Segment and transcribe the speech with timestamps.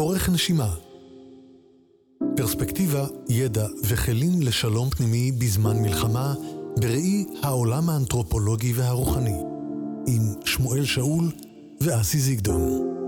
[0.00, 0.74] אורך נשימה.
[2.36, 6.34] פרספקטיבה, ידע וכלים לשלום פנימי בזמן מלחמה
[6.76, 9.36] בראי העולם האנתרופולוגי והרוחני
[10.06, 11.24] עם שמואל שאול
[11.80, 12.99] ואסי זיגדון.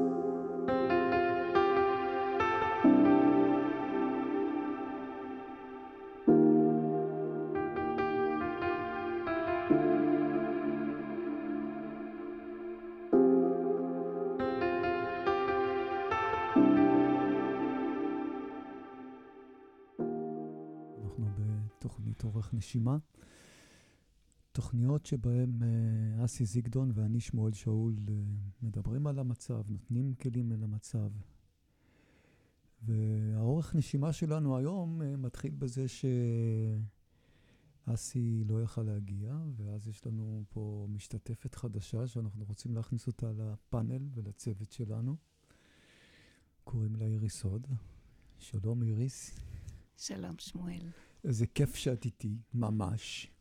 [25.13, 28.15] שבהן אה, אסי זיגדון ואני, שמואל שאול, אה,
[28.63, 31.11] מדברים על המצב, נותנים כלים אל המצב.
[32.83, 35.87] והאורך נשימה שלנו היום אה, מתחיל בזה
[37.89, 44.09] שאסי לא יכל להגיע, ואז יש לנו פה משתתפת חדשה שאנחנו רוצים להכניס אותה לפאנל
[44.15, 45.17] ולצוות שלנו.
[46.65, 47.67] קוראים לה איריס הוד.
[48.39, 49.39] שלום איריס.
[49.97, 50.91] שלום שמואל.
[51.25, 53.33] איזה כיף שאת איתי, ממש.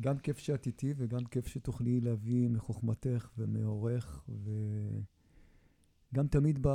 [0.00, 4.24] גם כיף שאת איתי וגם כיף שתוכלי להביא מחוכמתך ומעורך,
[6.12, 6.66] וגם תמיד ב...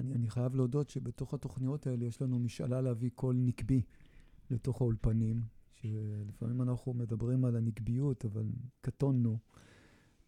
[0.00, 3.82] אני, אני חייב להודות שבתוך התוכניות האלה יש לנו משאלה להביא קול נקבי
[4.50, 5.42] לתוך האולפנים,
[5.74, 8.46] שלפעמים אנחנו מדברים על הנקביות, אבל
[8.80, 9.38] קטונו,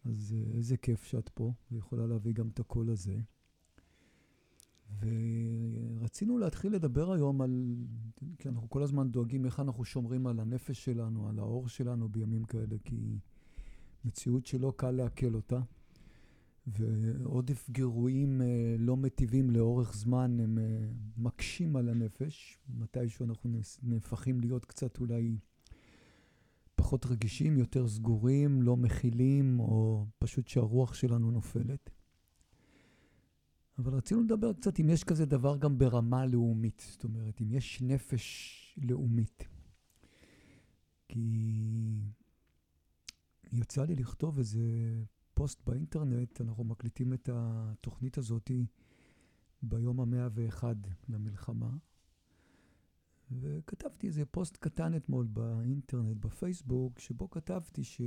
[0.05, 3.17] אז איזה כיף שאת פה, ויכולה להביא גם את הקול הזה.
[4.99, 7.75] ורצינו להתחיל לדבר היום על,
[8.39, 12.43] כי אנחנו כל הזמן דואגים איך אנחנו שומרים על הנפש שלנו, על האור שלנו בימים
[12.43, 13.19] כאלה, כי
[14.05, 15.61] מציאות שלא קל לעכל אותה.
[16.67, 20.63] ועודף גירויים אה, לא מטיבים לאורך זמן, הם אה,
[21.17, 22.59] מקשים על הנפש.
[22.69, 25.37] מתישהו אנחנו נהפכים להיות קצת אולי
[26.75, 31.89] פחות רגישים, יותר סגורים, לא מכילים, או פשוט שהרוח שלנו נופלת.
[33.81, 37.81] אבל רצינו לדבר קצת אם יש כזה דבר גם ברמה לאומית, זאת אומרת, אם יש
[37.81, 39.47] נפש לאומית.
[41.07, 41.59] כי
[43.51, 44.61] יצא לי לכתוב איזה
[45.33, 48.51] פוסט באינטרנט, אנחנו מקליטים את התוכנית הזאת
[49.61, 50.75] ביום המאה ואחד
[51.09, 51.71] למלחמה,
[53.31, 58.01] וכתבתי איזה פוסט קטן אתמול באינטרנט, בפייסבוק, שבו כתבתי ש...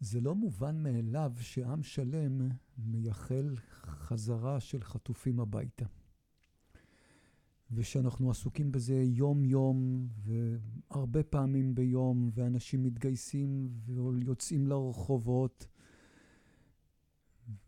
[0.00, 5.86] זה לא מובן מאליו שעם שלם מייחל חזרה של חטופים הביתה.
[7.70, 15.66] ושאנחנו עסוקים בזה יום-יום, והרבה פעמים ביום, ואנשים מתגייסים ויוצאים לרחובות.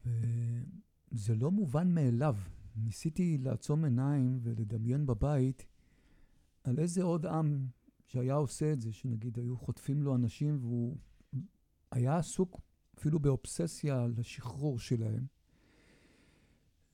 [0.05, 2.37] וזה לא מובן מאליו.
[2.77, 5.67] ניסיתי לעצום עיניים ולדמיין בבית
[6.65, 7.67] על איזה עוד עם
[8.07, 10.97] שהיה עושה את זה, שנגיד היו חוטפים לו אנשים והוא
[11.91, 12.61] היה עסוק
[13.01, 15.27] אפילו באובססיה על השחרור שלהם.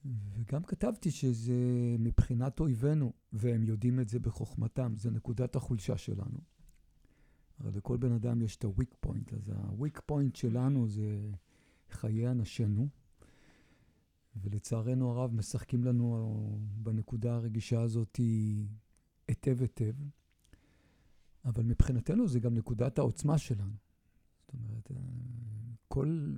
[0.04, 1.54] וגם כתבתי שזה
[1.98, 6.38] מבחינת אויבינו, והם יודעים את זה בחוכמתם, זה נקודת החולשה שלנו.
[7.58, 11.30] הרי לכל בן אדם יש את ה-weak point, אז ה-weak point שלנו זה
[11.90, 12.88] חיי אנשינו,
[14.36, 18.20] ולצערנו הרב משחקים לנו בנקודה הרגישה הזאת
[19.28, 19.94] היטב היטב,
[21.44, 23.85] אבל מבחינתנו זה גם נקודת העוצמה שלנו.
[24.46, 24.96] זאת אומרת, אה,
[25.88, 26.36] כל...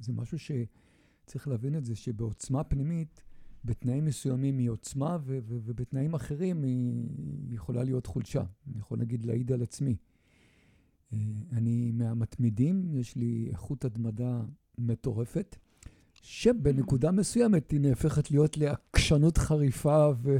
[0.00, 3.22] זה משהו שצריך להבין את זה, שבעוצמה פנימית,
[3.64, 8.42] בתנאים מסוימים היא עוצמה, ו- ו- ובתנאים אחרים היא יכולה להיות חולשה.
[8.66, 9.96] אני יכול להגיד להעיד על עצמי.
[11.12, 11.18] אה,
[11.52, 14.42] אני מהמתמידים, יש לי איכות הדמדה
[14.78, 15.56] מטורפת,
[16.20, 20.36] שבנקודה מסוימת היא נהפכת להיות לעקשנות חריפה ו-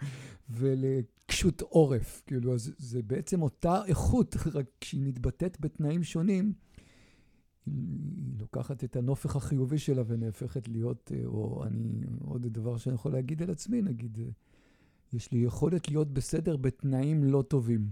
[0.58, 2.22] ולקשות עורף.
[2.26, 6.52] כאילו, אז זה בעצם אותה איכות, רק כשהיא מתבטאת בתנאים שונים,
[7.66, 13.12] היא לוקחת את הנופך החיובי שלה ונהפכת להיות, אה, או אני, עוד דבר שאני יכול
[13.12, 14.30] להגיד על עצמי, נגיד, אה,
[15.12, 17.90] יש לי יכולת להיות בסדר בתנאים לא טובים.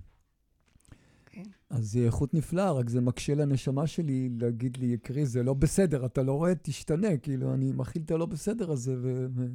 [1.31, 1.43] כן.
[1.71, 6.07] אז זה איכות נפלאה, רק זה מקשה לנשמה שלי להגיד לי, יקרי, זה לא בסדר,
[6.07, 9.47] אתה לא רואה, תשתנה, כאילו, אני מכיל את הלא בסדר הזה, ו...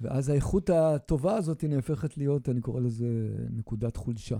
[0.00, 3.06] ואז האיכות הטובה הזאת נהפכת להיות, אני קורא לזה
[3.50, 4.36] נקודת חולשה.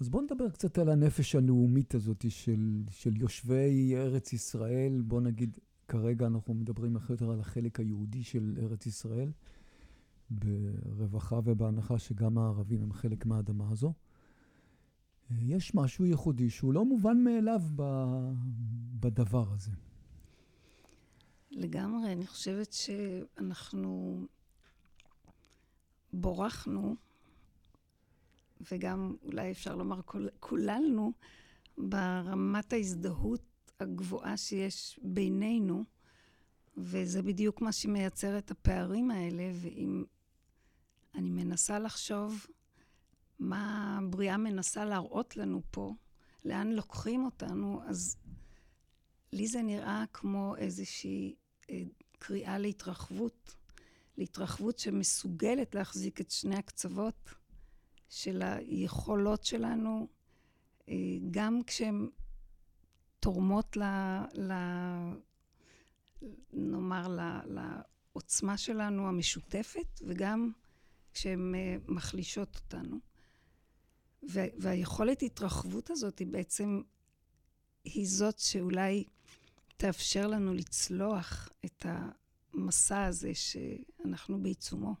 [0.00, 5.02] אז בואו נדבר קצת על הנפש הלאומית הזאת של, של יושבי ארץ ישראל.
[5.06, 5.58] בואו נגיד,
[5.88, 9.30] כרגע אנחנו מדברים יותר על החלק היהודי של ארץ ישראל,
[10.30, 13.92] ברווחה ובהנחה שגם הערבים הם חלק מהאדמה הזו.
[15.30, 17.62] יש משהו ייחודי שהוא לא מובן מאליו
[19.00, 19.70] בדבר הזה.
[21.50, 24.22] לגמרי, אני חושבת שאנחנו
[26.12, 26.96] בורחנו,
[28.70, 30.00] וגם אולי אפשר לומר
[30.40, 31.12] כוללנו,
[31.78, 33.42] ברמת ההזדהות
[33.80, 35.84] הגבוהה שיש בינינו,
[36.76, 40.04] וזה בדיוק מה שמייצר את הפערים האלה, ואם
[41.14, 42.46] אני מנסה לחשוב
[43.38, 45.94] מה הבריאה מנסה להראות לנו פה,
[46.44, 48.16] לאן לוקחים אותנו, אז
[49.32, 51.34] לי זה נראה כמו איזושהי
[51.70, 51.82] אה,
[52.18, 53.54] קריאה להתרחבות,
[54.16, 57.34] להתרחבות שמסוגלת להחזיק את שני הקצוות
[58.08, 60.08] של היכולות שלנו,
[60.88, 60.94] אה,
[61.30, 62.08] גם כשהן
[63.20, 63.82] תורמות ל...
[64.34, 64.52] ל
[66.52, 70.52] נאמר, ל, לעוצמה שלנו המשותפת, וגם
[71.12, 73.07] כשהן אה, מחלישות אותנו.
[74.58, 76.80] והיכולת התרחבות הזאת היא בעצם,
[77.84, 79.04] היא זאת שאולי
[79.76, 81.86] תאפשר לנו לצלוח את
[82.54, 84.94] המסע הזה שאנחנו בעיצומו.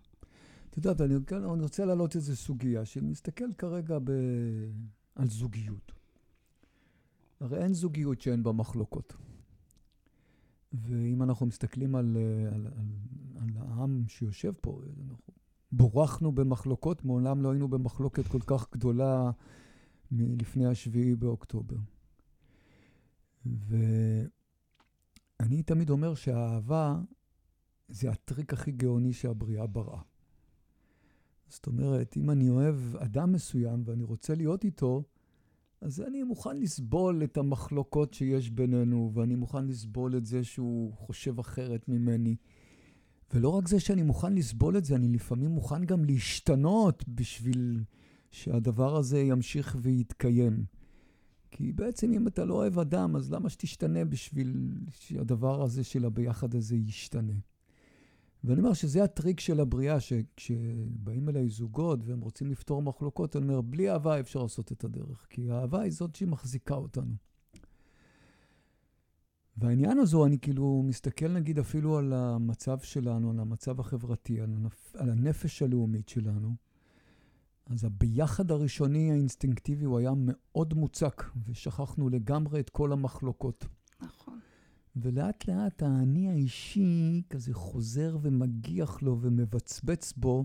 [0.70, 4.10] את יודעת, אני, אני רוצה להעלות איזו סוגיה, שנסתכל כרגע ב...
[5.14, 5.92] על זוגיות.
[7.40, 9.16] הרי אין זוגיות שאין בה מחלוקות.
[10.72, 12.16] ואם אנחנו מסתכלים על,
[12.54, 12.86] על, על,
[13.36, 15.34] על העם שיושב פה, אנחנו
[15.72, 19.30] בורחנו במחלוקות, מעולם לא היינו במחלוקת כל כך גדולה
[20.12, 21.76] מלפני השביעי באוקטובר.
[23.46, 23.82] ואני
[25.62, 27.00] תמיד אומר שהאהבה
[27.88, 30.00] זה הטריק הכי גאוני שהבריאה בראה.
[31.48, 35.02] זאת אומרת, אם אני אוהב אדם מסוים ואני רוצה להיות איתו,
[35.80, 41.38] אז אני מוכן לסבול את המחלוקות שיש בינינו, ואני מוכן לסבול את זה שהוא חושב
[41.38, 42.36] אחרת ממני.
[43.34, 47.84] ולא רק זה שאני מוכן לסבול את זה, אני לפעמים מוכן גם להשתנות בשביל
[48.30, 50.64] שהדבר הזה ימשיך ויתקיים.
[51.50, 56.54] כי בעצם אם אתה לא אוהב אדם, אז למה שתשתנה בשביל שהדבר הזה של הביחד
[56.54, 57.32] הזה ישתנה?
[58.44, 63.60] ואני אומר שזה הטריק של הבריאה, שכשבאים אליי זוגות והם רוצים לפתור מחלוקות, אני אומר,
[63.60, 67.14] בלי אהבה אפשר לעשות את הדרך, כי האהבה היא זאת שמחזיקה אותנו.
[69.58, 74.96] והעניין הזו, אני כאילו מסתכל נגיד אפילו על המצב שלנו, על המצב החברתי, על, הנפ...
[74.96, 76.54] על הנפש הלאומית שלנו.
[77.66, 83.66] אז הביחד הראשוני האינסטינקטיבי הוא היה מאוד מוצק, ושכחנו לגמרי את כל המחלוקות.
[84.00, 84.38] נכון.
[84.96, 90.44] ולאט לאט האני האישי כזה חוזר ומגיח לו ומבצבץ בו,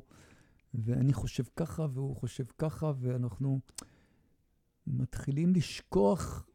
[0.73, 3.59] ואני חושב ככה והוא חושב ככה, ואנחנו
[4.87, 6.45] מתחילים לשכוח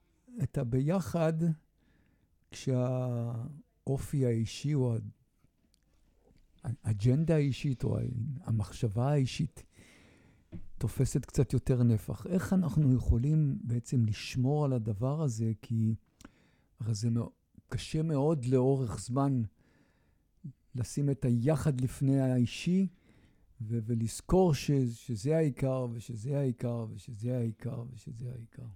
[0.42, 1.32] את הביחד.
[2.50, 4.96] כשהאופי האישי או
[6.64, 7.98] האג'נדה האישית או
[8.44, 9.64] המחשבה האישית
[10.78, 12.26] תופסת קצת יותר נפח.
[12.26, 15.52] איך אנחנו יכולים בעצם לשמור על הדבר הזה?
[15.62, 15.94] כי
[16.80, 17.08] הרי זה
[17.68, 19.42] קשה מאוד לאורך זמן
[20.74, 22.88] לשים את היחד לפני האישי
[23.60, 28.66] ו- ולזכור ש- שזה העיקר ושזה העיקר ושזה העיקר ושזה העיקר.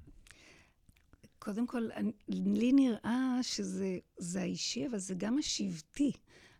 [1.45, 1.89] קודם כל,
[2.29, 6.13] לי נראה שזה האישי, אבל זה גם השבטי.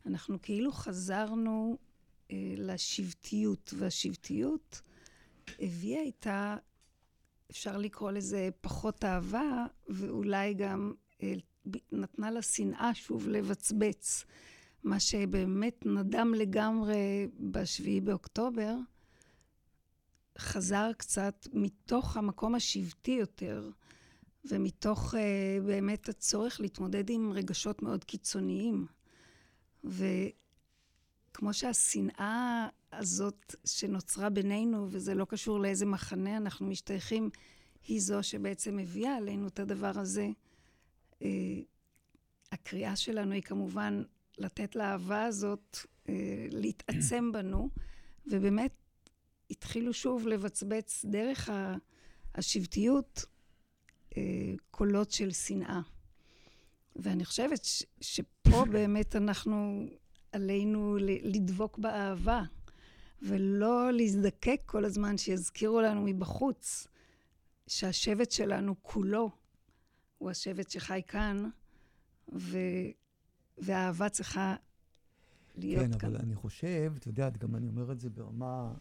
[0.07, 1.79] אנחנו כאילו חזרנו
[2.31, 4.81] אה, לשבטיות, והשבטיות
[5.59, 6.57] הביאה איתה,
[7.51, 10.93] אפשר לקרוא לזה פחות אהבה, ואולי גם
[11.23, 11.35] אה,
[11.93, 14.25] נתנה לה שנאה שוב לבצבץ.
[14.85, 18.77] מה שבאמת נדם לגמרי בשביעי באוקטובר,
[20.39, 23.71] חזר קצת מתוך המקום השבטי יותר.
[24.45, 25.17] ומתוך uh,
[25.67, 28.87] באמת הצורך להתמודד עם רגשות מאוד קיצוניים.
[29.85, 37.31] וכמו שהשנאה הזאת שנוצרה בינינו, וזה לא קשור לאיזה מחנה אנחנו משתייכים,
[37.89, 40.29] היא זו שבעצם הביאה עלינו את הדבר הזה.
[41.13, 41.25] Uh,
[42.53, 44.03] הקריאה שלנו היא כמובן
[44.39, 46.11] לתת לאהבה הזאת uh,
[46.51, 47.71] להתעצם בנו,
[48.27, 48.73] ובאמת
[49.51, 51.51] התחילו שוב לבצבץ דרך
[52.35, 53.32] השבטיות אה,
[54.71, 55.81] קולות של שנאה.
[56.97, 59.87] ואני חושבת ש, שפה באמת אנחנו,
[60.33, 62.43] עלינו לדבוק באהבה,
[63.23, 66.87] ולא להזדקק כל הזמן שיזכירו לנו מבחוץ
[67.67, 69.31] שהשבט שלנו כולו
[70.19, 71.51] הוא השבט שחי כאן,
[72.35, 72.59] ו...
[73.59, 74.57] והאהבה צריכה
[75.55, 75.99] להיות כן, כאן.
[75.99, 78.75] כן, אבל אני חושב, את יודעת, גם אני אומר את זה ברמה...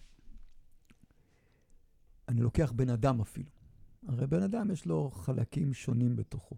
[2.28, 3.61] אני לוקח בן אדם אפילו.
[4.08, 6.56] הרי בן אדם יש לו חלקים שונים בתוכו.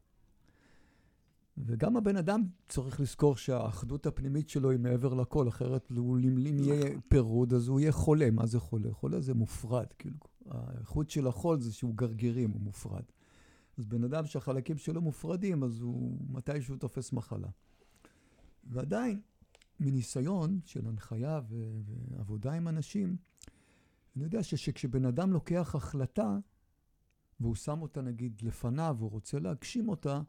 [1.57, 6.85] וגם הבן אדם צריך לזכור שהאחדות הפנימית שלו היא מעבר לכל, אחרת הוא, אם יהיה
[6.85, 7.01] נכון.
[7.07, 8.31] פירוד, אז הוא יהיה חולה.
[8.31, 8.93] מה זה חולה?
[8.93, 10.17] חולה זה מופרד, כאילו.
[10.49, 13.03] האיכות של החול זה שהוא גרגירים, הוא מופרד.
[13.77, 17.49] אז בן אדם שהחלקים שלו מופרדים, אז הוא מתישהו תופס מחלה.
[18.63, 19.21] ועדיין,
[19.79, 23.17] מניסיון של הנחיה ו- ועבודה עם אנשים,
[24.15, 26.37] אני יודע שכשבן אדם לוקח החלטה,
[27.39, 30.21] והוא שם אותה נגיד לפניו, והוא רוצה להגשים אותה,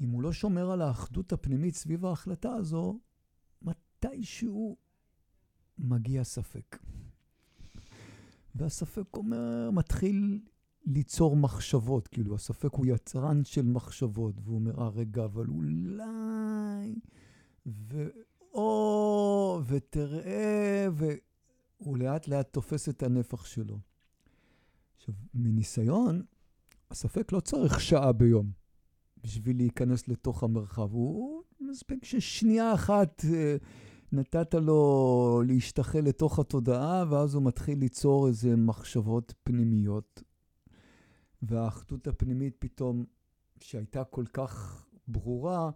[0.00, 2.98] אם הוא לא שומר על האחדות הפנימית סביב ההחלטה הזו,
[3.62, 4.76] מתישהו
[5.78, 6.78] מגיע ספק.
[8.54, 10.40] והספק אומר, מתחיל
[10.86, 16.98] ליצור מחשבות, כאילו הספק הוא יצרן של מחשבות, והוא אומר, אה, רגע, אבל אולי,
[17.66, 23.78] ואו, ותראה, והוא לאט לאט תופס את הנפח שלו.
[25.08, 26.22] עכשיו, מניסיון,
[26.90, 28.50] הספק לא צריך שעה ביום
[29.22, 30.92] בשביל להיכנס לתוך המרחב.
[30.92, 33.56] הוא מספיק ששנייה אחת אה,
[34.12, 40.22] נתת לו להשתחל לתוך התודעה, ואז הוא מתחיל ליצור איזה מחשבות פנימיות.
[41.42, 43.04] והאחדות הפנימית פתאום,
[43.60, 45.70] שהייתה כל כך ברורה,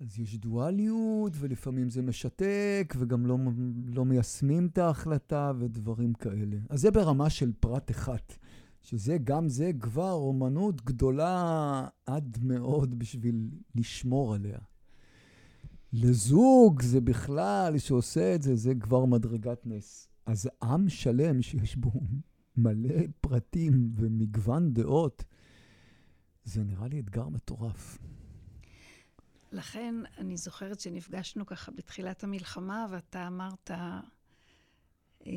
[0.00, 3.38] אז יש דואליות, ולפעמים זה משתק, וגם לא,
[3.86, 6.56] לא מיישמים את ההחלטה ודברים כאלה.
[6.68, 8.16] אז זה ברמה של פרט אחד,
[8.82, 14.58] שזה, גם זה כבר אומנות גדולה עד מאוד בשביל לשמור עליה.
[15.92, 20.08] לזוג זה בכלל, שעושה את זה, זה כבר מדרגת נס.
[20.26, 21.92] אז עם שלם שיש בו
[22.56, 25.24] מלא פרטים ומגוון דעות,
[26.44, 27.98] זה נראה לי אתגר מטורף.
[29.52, 33.70] לכן אני זוכרת שנפגשנו ככה בתחילת המלחמה, ואתה אמרת,
[35.26, 35.30] אה,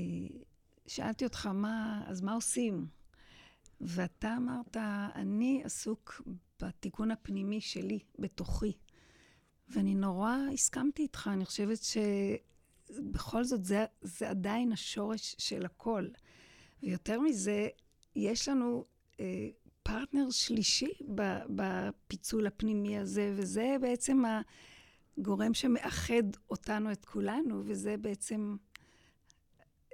[0.87, 2.87] שאלתי אותך, מה, אז מה עושים?
[3.81, 4.77] ואתה אמרת,
[5.15, 6.21] אני עסוק
[6.61, 8.71] בתיקון הפנימי שלי, בתוכי.
[9.69, 16.07] ואני נורא הסכמתי איתך, אני חושבת שבכל זאת זה, זה עדיין השורש של הכל.
[16.83, 17.67] ויותר מזה,
[18.15, 18.85] יש לנו
[19.19, 19.49] אה,
[19.83, 20.91] פרטנר שלישי
[21.49, 24.23] בפיצול הפנימי הזה, וזה בעצם
[25.17, 28.55] הגורם שמאחד אותנו, את כולנו, וזה בעצם,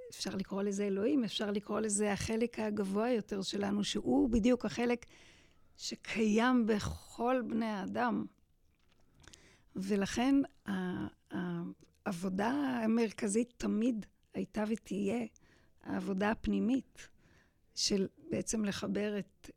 [0.10, 5.06] אפשר לקרוא לזה אלוהים, אפשר לקרוא לזה החלק הגבוה יותר שלנו, שהוא בדיוק החלק
[5.78, 8.26] שקיים בכל בני האדם.
[9.76, 10.36] ולכן
[12.06, 12.50] העבודה
[12.84, 15.26] המרכזית תמיד הייתה ותהיה
[15.84, 17.08] העבודה הפנימית
[17.76, 19.50] של בעצם לחבר את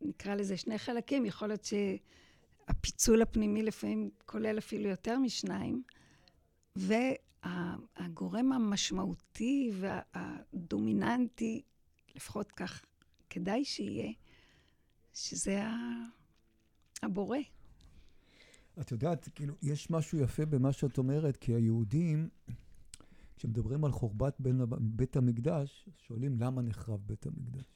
[0.00, 5.82] נקרא לזה שני חלקים, יכול להיות שהפיצול הפנימי לפעמים כולל אפילו יותר משניים,
[6.76, 11.62] והגורם המשמעותי והדומיננטי,
[12.16, 12.84] לפחות כך
[13.30, 14.12] כדאי שיהיה,
[15.14, 15.62] שזה
[17.02, 17.38] הבורא.
[18.80, 22.28] את יודעת, כאילו, יש משהו יפה במה שאת אומרת, כי היהודים,
[23.36, 24.36] כשמדברים על חורבת
[24.78, 27.75] בית המקדש, שואלים למה נחרב בית המקדש.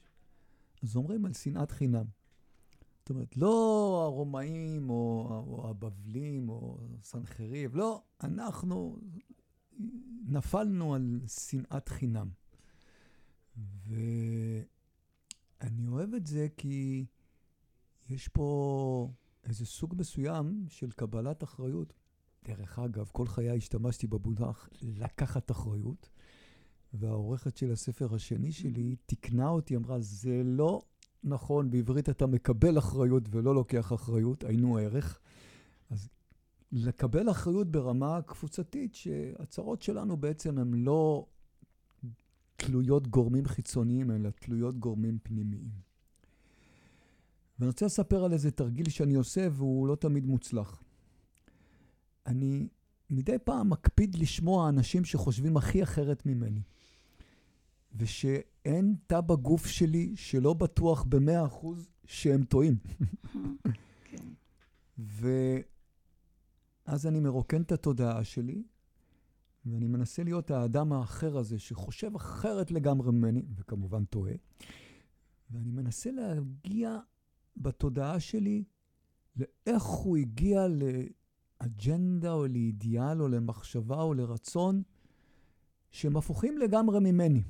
[0.83, 2.05] אז אומרים על שנאת חינם.
[2.99, 8.97] זאת אומרת, לא הרומאים או, או הבבלים או סנחריב, לא, אנחנו
[10.25, 12.29] נפלנו על שנאת חינם.
[13.87, 14.07] ואני
[15.87, 17.05] אוהב את זה כי
[18.09, 19.11] יש פה
[19.43, 21.93] איזה סוג מסוים של קבלת אחריות.
[22.43, 26.09] דרך אגב, כל חיי השתמשתי במונח לקחת אחריות.
[26.93, 30.81] והעורכת של הספר השני שלי תיקנה אותי, אמרה, זה לא
[31.23, 35.19] נכון, בעברית אתה מקבל אחריות ולא לוקח אחריות, היינו ערך.
[35.89, 36.09] אז
[36.71, 41.25] לקבל אחריות ברמה קבוצתית, שהצרות שלנו בעצם הן לא
[42.55, 45.69] תלויות גורמים חיצוניים, אלא תלויות גורמים פנימיים.
[47.59, 50.83] ואני רוצה לספר על איזה תרגיל שאני עושה, והוא לא תמיד מוצלח.
[52.25, 52.67] אני
[53.09, 56.61] מדי פעם מקפיד לשמוע אנשים שחושבים הכי אחרת ממני.
[57.95, 62.77] ושאין תא בגוף שלי שלא בטוח במאה אחוז שהם טועים.
[64.03, 64.27] כן.
[64.97, 68.63] ואז אני מרוקן את התודעה שלי,
[69.65, 74.33] ואני מנסה להיות האדם האחר הזה שחושב אחרת לגמרי ממני, וכמובן טועה,
[75.51, 76.99] ואני מנסה להגיע
[77.57, 78.63] בתודעה שלי
[79.35, 84.81] לאיך הוא הגיע לאג'נדה או לאידיאל או למחשבה או לרצון
[85.91, 87.43] שהם הפוכים לגמרי ממני.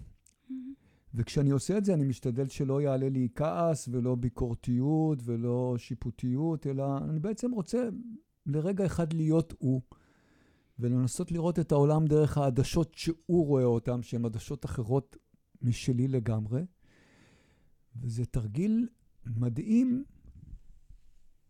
[1.14, 6.98] וכשאני עושה את זה, אני משתדל שלא יעלה לי כעס ולא ביקורתיות ולא שיפוטיות, אלא
[6.98, 7.90] אני בעצם רוצה
[8.46, 9.82] לרגע אחד להיות הוא,
[10.80, 15.18] ולנסות לראות את העולם דרך העדשות שהוא רואה אותן, שהן עדשות אחרות
[15.62, 16.66] משלי לגמרי.
[17.96, 18.88] וזה תרגיל
[19.26, 20.04] מדהים.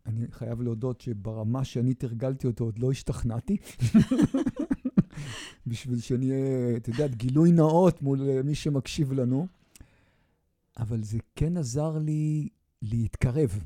[0.05, 3.57] אני חייב להודות שברמה שאני תרגלתי אותו עוד לא השתכנעתי.
[5.67, 9.47] בשביל שנהיה, את יודעת, גילוי נאות מול אה, מי שמקשיב לנו.
[10.77, 12.49] אבל זה כן עזר לי
[12.81, 13.63] להתקרב,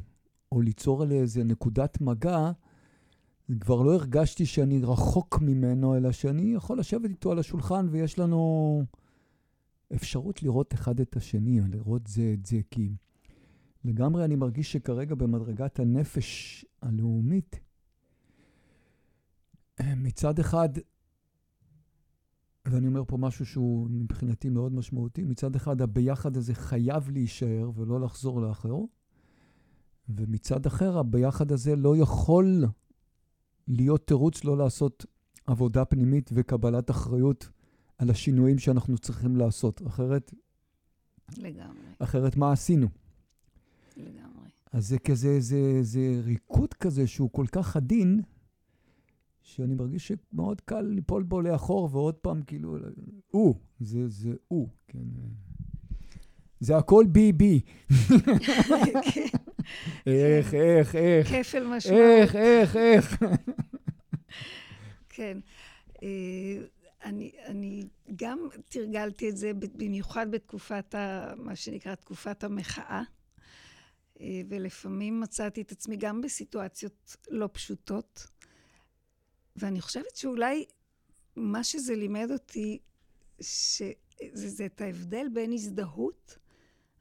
[0.52, 2.52] או ליצור על איזה נקודת מגע.
[3.60, 8.84] כבר לא הרגשתי שאני רחוק ממנו, אלא שאני יכול לשבת איתו על השולחן ויש לנו
[9.96, 12.60] אפשרות לראות אחד את השני, לראות זה את זה.
[12.72, 12.96] כי
[13.86, 17.60] לגמרי אני מרגיש שכרגע במדרגת הנפש הלאומית,
[19.84, 20.70] מצד אחד,
[22.65, 28.01] ואני אומר פה משהו שהוא מבחינתי מאוד משמעותי, מצד אחד הביחד הזה חייב להישאר ולא
[28.01, 28.75] לחזור לאחר,
[30.10, 32.65] ומצד אחר הביחד הזה לא יכול
[33.67, 35.05] להיות תירוץ לא לעשות
[35.45, 37.50] עבודה פנימית וקבלת אחריות
[37.98, 39.81] על השינויים שאנחנו צריכים לעשות.
[39.88, 40.34] אחרת...
[41.38, 41.86] לגמרי.
[42.00, 42.88] אחרת מה עשינו?
[43.98, 44.48] לגמרי.
[44.72, 48.22] אז זה כזה, זה, זה ריקוד כזה שהוא כל כך עדין,
[49.46, 52.78] שאני מרגיש שמאוד קל ליפול בו לאחור, ועוד פעם, כאילו,
[53.32, 55.00] הוא, זה, זה הוא, כן.
[56.60, 57.62] זה הכל בי בי.
[60.08, 61.28] איך, איך, איך.
[61.28, 62.02] כפל משמעות.
[62.02, 63.24] איך, איך, איך.
[65.10, 65.38] כן.
[66.04, 66.58] אה,
[67.04, 67.84] אני, אני
[68.16, 73.04] גם תרגלתי את זה במיוחד בתקופת, ה, מה שנקרא תקופת המחאה,
[74.22, 78.28] אה, ולפעמים מצאתי את עצמי גם בסיטואציות לא פשוטות.
[79.56, 80.66] ואני חושבת שאולי
[81.36, 82.80] מה שזה לימד אותי,
[83.42, 83.94] שזה
[84.50, 86.38] זה את ההבדל בין הזדהות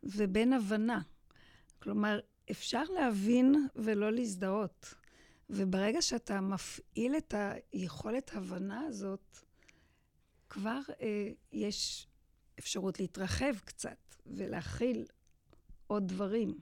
[0.02, 1.00] ובין הבנה.
[1.82, 2.20] כלומר,
[2.50, 4.94] אפשר להבין ולא להזדהות.
[5.50, 7.34] וברגע שאתה מפעיל את
[7.72, 9.38] היכולת הבנה הזאת,
[10.48, 12.06] כבר אה, יש
[12.58, 15.06] אפשרות להתרחב קצת ולהכיל
[15.86, 16.58] עוד דברים.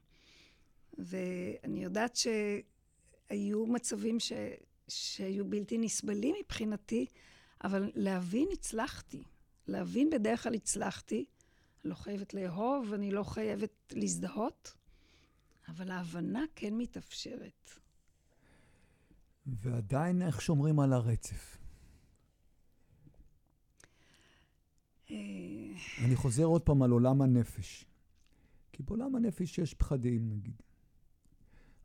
[0.99, 4.33] ואני יודעת שהיו מצבים ש,
[4.93, 7.07] שהיו בלתי נסבלים מבחינתי,
[7.65, 9.23] אבל להבין הצלחתי.
[9.67, 11.25] להבין בדרך כלל הצלחתי.
[11.85, 14.75] אני לא חייבת לאהוב, אני לא חייבת להזדהות,
[15.69, 17.71] אבל ההבנה כן מתאפשרת.
[19.47, 21.57] ועדיין איך שומרים על הרצף?
[25.11, 25.17] אה,
[26.05, 27.85] אני חוזר עוד פעם על עולם הנפש.
[28.73, 30.63] כי בעולם הנפש יש פחדים, נגיד.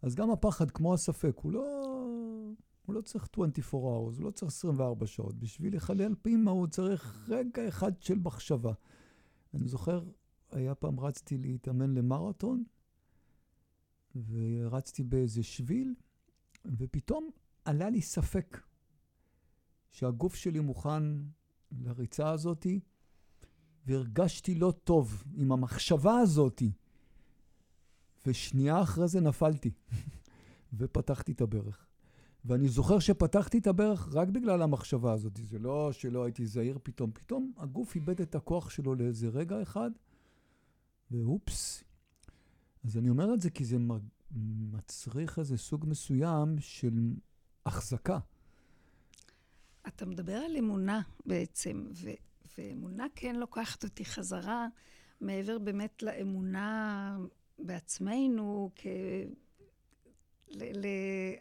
[0.02, 1.66] אז גם הפחד, כמו הספק, הוא לא,
[2.88, 5.39] הוא לא צריך 24 hours, הוא לא צריך 24 שעות.
[5.39, 8.73] בשביל לחלל פימה הוא צריך רגע אחד של מחשבה.
[9.54, 10.04] אני זוכר,
[10.52, 12.63] היה פעם רצתי להתאמן למרתון,
[14.15, 15.95] ורצתי באיזה שביל,
[16.65, 17.30] ופתאום
[17.65, 18.62] עלה לי ספק
[19.89, 21.04] שהגוף שלי מוכן
[21.71, 22.80] לריצה הזאתי,
[23.86, 26.71] והרגשתי לא טוב עם המחשבה הזאתי.
[28.26, 29.71] ושנייה אחרי זה נפלתי,
[30.78, 31.87] ופתחתי את הברך.
[32.45, 35.38] ואני זוכר שפתחתי את הברך רק בגלל המחשבה הזאת.
[35.43, 37.12] זה לא שלא הייתי זהיר פתאום.
[37.12, 39.91] פתאום הגוף איבד את הכוח שלו לאיזה רגע אחד,
[41.12, 41.84] ואופס.
[42.84, 43.78] אז אני אומר את זה כי זה
[44.71, 47.13] מצריך איזה סוג מסוים של
[47.65, 48.19] החזקה.
[49.88, 52.10] אתה מדבר על אמונה בעצם, ו-
[52.58, 54.67] ואמונה כן לוקחת אותי חזרה
[55.21, 57.17] מעבר באמת לאמונה
[57.60, 58.88] בעצמנו, כ...
[60.50, 61.36] ל-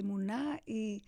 [0.00, 1.00] אמונה היא,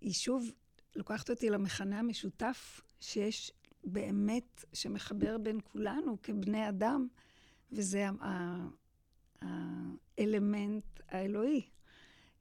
[0.00, 0.50] היא שוב
[0.96, 3.52] לוקחת אותי למכנה המשותף שיש
[3.84, 7.08] באמת, שמחבר בין כולנו כבני אדם,
[7.72, 8.06] וזה
[9.40, 11.68] האלמנט האלוהי.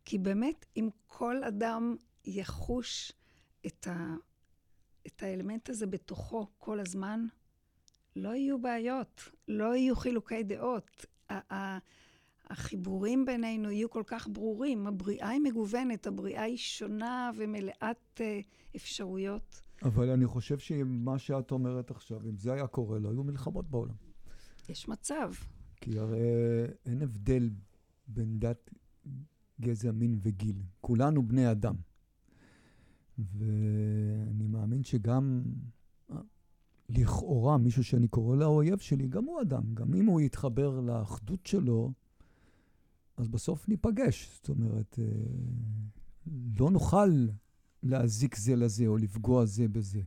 [0.05, 3.11] כי באמת, אם כל אדם יחוש
[3.65, 4.15] את, ה,
[5.07, 7.25] את האלמנט הזה בתוכו כל הזמן,
[8.15, 11.05] לא יהיו בעיות, לא יהיו חילוקי דעות.
[12.51, 14.87] החיבורים בינינו יהיו כל כך ברורים.
[14.87, 18.21] הבריאה היא מגוונת, הבריאה היא שונה ומלאת uh,
[18.75, 19.61] אפשרויות.
[19.83, 23.95] אבל אני חושב שמה שאת אומרת עכשיו, אם זה היה קורה, לא היו מלחמות בעולם.
[24.69, 25.31] יש מצב.
[25.75, 26.19] כי הרי
[26.85, 27.49] אין הבדל
[28.07, 28.69] בין דת,
[29.61, 30.61] גזע, מין וגיל.
[30.81, 31.75] כולנו בני אדם.
[33.17, 35.43] ואני מאמין שגם
[36.89, 39.73] לכאורה מישהו שאני קורא לו האויב שלי, גם הוא אדם.
[39.73, 41.91] גם אם הוא יתחבר לאחדות שלו,
[43.21, 44.29] אז בסוף ניפגש.
[44.33, 45.05] זאת אומרת, אה,
[46.59, 47.27] לא נוכל
[47.83, 50.01] להזיק זה לזה או לפגוע זה בזה.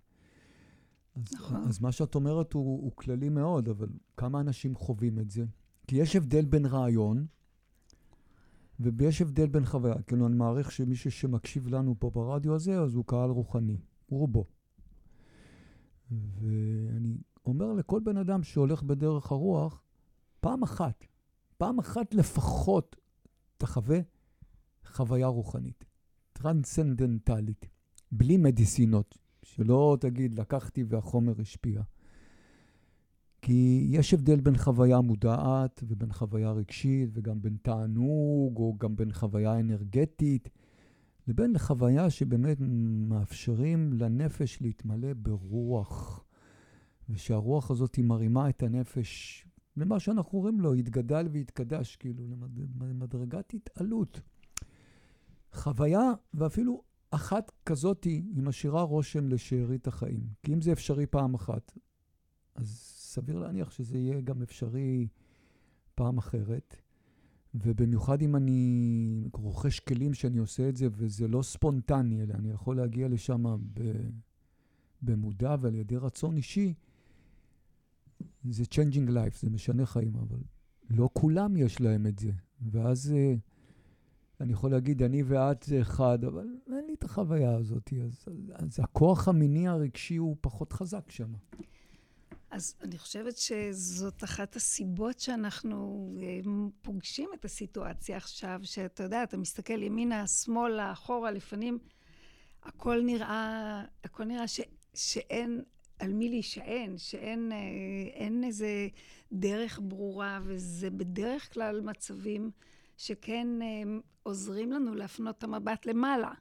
[1.14, 1.68] אז, נכון.
[1.68, 5.44] אז מה שאת אומרת הוא, הוא כללי מאוד, אבל כמה אנשים חווים את זה?
[5.86, 7.26] כי יש הבדל בין רעיון,
[8.80, 10.02] ויש הבדל בין חוויה.
[10.02, 14.44] כאילו, אני מעריך שמי שמקשיב לנו פה ברדיו הזה, אז הוא קהל רוחני, רובו.
[16.10, 19.82] ואני אומר לכל בן אדם שהולך בדרך הרוח,
[20.40, 21.06] פעם אחת,
[21.58, 22.96] פעם אחת לפחות
[23.64, 23.98] תחווה
[24.86, 25.84] חוויה רוחנית,
[26.32, 27.66] טרנסצנדנטלית,
[28.12, 31.82] בלי מדיסינות, שלא תגיד, לקחתי והחומר השפיע.
[33.42, 39.12] כי יש הבדל בין חוויה מודעת ובין חוויה רגשית, וגם בין תענוג, או גם בין
[39.12, 40.48] חוויה אנרגטית,
[41.28, 42.56] לבין חוויה שבאמת
[43.08, 46.24] מאפשרים לנפש להתמלא ברוח,
[47.08, 49.44] ושהרוח הזאת היא מרימה את הנפש
[49.76, 52.24] למה שאנחנו רואים לו, התגדל והתקדש, כאילו,
[52.80, 54.20] למדרגת התעלות.
[55.52, 60.26] חוויה, ואפילו אחת כזאתי, היא משאירה רושם לשארית החיים.
[60.42, 61.78] כי אם זה אפשרי פעם אחת,
[62.54, 65.08] אז סביר להניח שזה יהיה גם אפשרי
[65.94, 66.76] פעם אחרת.
[67.54, 72.76] ובמיוחד אם אני רוכש כלים שאני עושה את זה, וזה לא ספונטני, אלא אני יכול
[72.76, 73.44] להגיע לשם
[75.02, 76.74] במודע ועל ידי רצון אישי,
[78.50, 80.38] זה changing life, זה משנה חיים, אבל
[80.90, 82.30] לא כולם יש להם את זה.
[82.70, 83.34] ואז אה,
[84.40, 87.92] אני יכול להגיד, אני ואת זה אחד, אבל אין לי את החוויה הזאת.
[88.04, 91.32] אז, אז הכוח המיני הרגשי הוא פחות חזק שם.
[92.50, 96.40] אז אני חושבת שזאת אחת הסיבות שאנחנו אה,
[96.82, 101.78] פוגשים את הסיטואציה עכשיו, שאתה יודע, אתה מסתכל ימינה, שמאלה, אחורה, לפנים,
[102.62, 104.60] הכל נראה, הכל נראה ש,
[104.94, 105.62] שאין
[106.04, 107.56] על מי להישען, שאין אה,
[108.12, 108.88] אין איזה
[109.32, 112.50] דרך ברורה, וזה בדרך כלל מצבים
[112.96, 113.82] שכן אה,
[114.22, 116.32] עוזרים לנו להפנות את המבט למעלה.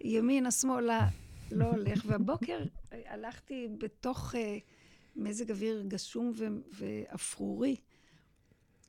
[0.00, 1.08] ימינה, שמאלה,
[1.50, 2.02] לא הולך.
[2.08, 4.34] והבוקר הלכתי בתוך...
[5.16, 6.32] מזג אוויר גשום
[6.72, 7.76] ואפרורי,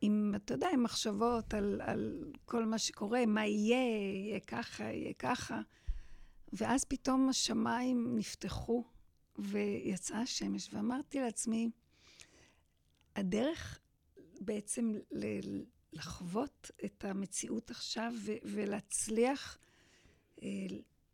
[0.02, 5.14] עם, אתה יודע, עם מחשבות על, על כל מה שקורה, מה יהיה, יהיה ככה, יהיה
[5.14, 5.62] ככה.
[6.54, 8.86] ואז פתאום השמיים נפתחו
[9.40, 11.70] ויצאה השמש, ואמרתי לעצמי,
[13.16, 13.80] הדרך
[14.42, 19.58] בעצם ל- לחוות את המציאות עכשיו ו- ולהצליח
[20.44, 20.48] אה,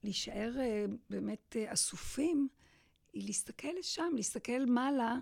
[0.04, 2.48] להישאר אה, באמת אה, אסופים,
[3.14, 5.18] היא להסתכל לשם, להסתכל מעלה,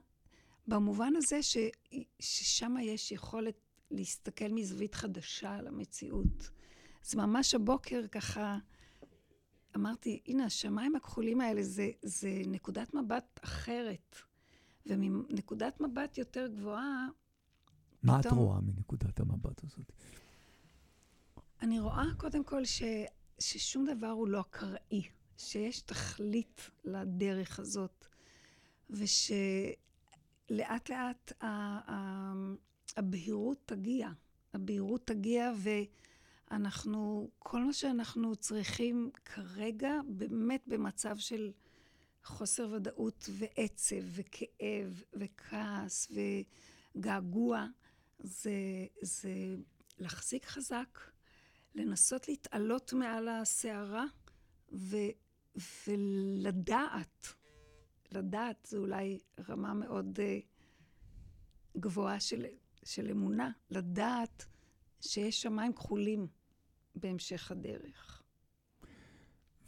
[0.68, 1.58] במובן הזה ש,
[2.20, 3.56] ששם יש יכולת
[3.92, 6.50] להסתכל מזווית חדשה על המציאות.
[7.06, 8.58] אז ממש הבוקר ככה
[9.78, 14.16] אמרתי, הנה, השמיים הכחולים האלה זה, זה נקודת מבט אחרת.
[14.86, 17.08] ומנקודת מבט יותר גבוהה...
[18.04, 19.92] מה פתאום, את רואה מנקודת המבט הזאת?
[21.62, 22.84] אני רואה קודם כל ש,
[23.40, 25.04] ששום דבר הוא לא אקראי.
[25.38, 28.06] שיש תכלית לדרך הזאת,
[28.90, 29.40] ושלאט
[30.90, 31.32] לאט
[32.98, 34.10] הבהירות תגיע.
[34.54, 35.52] הבהירות תגיע
[36.52, 41.52] ואנחנו, כל מה שאנחנו צריכים כרגע, באמת במצב של
[42.24, 46.12] חוסר ודאות ועצב וכאב וכעס
[46.96, 47.66] וגעגוע,
[48.20, 48.52] זה,
[49.02, 49.56] זה
[50.00, 51.00] להחזיק חזק,
[51.76, 54.06] לנסות להתעלות מעל הסערה
[54.72, 54.98] ו,
[55.88, 57.28] ולדעת,
[58.12, 62.46] לדעת זה אולי רמה מאוד uh, גבוהה של,
[62.84, 64.46] של אמונה, לדעת
[65.02, 66.28] שיש שמיים כחולים
[67.02, 68.24] בהמשך הדרך.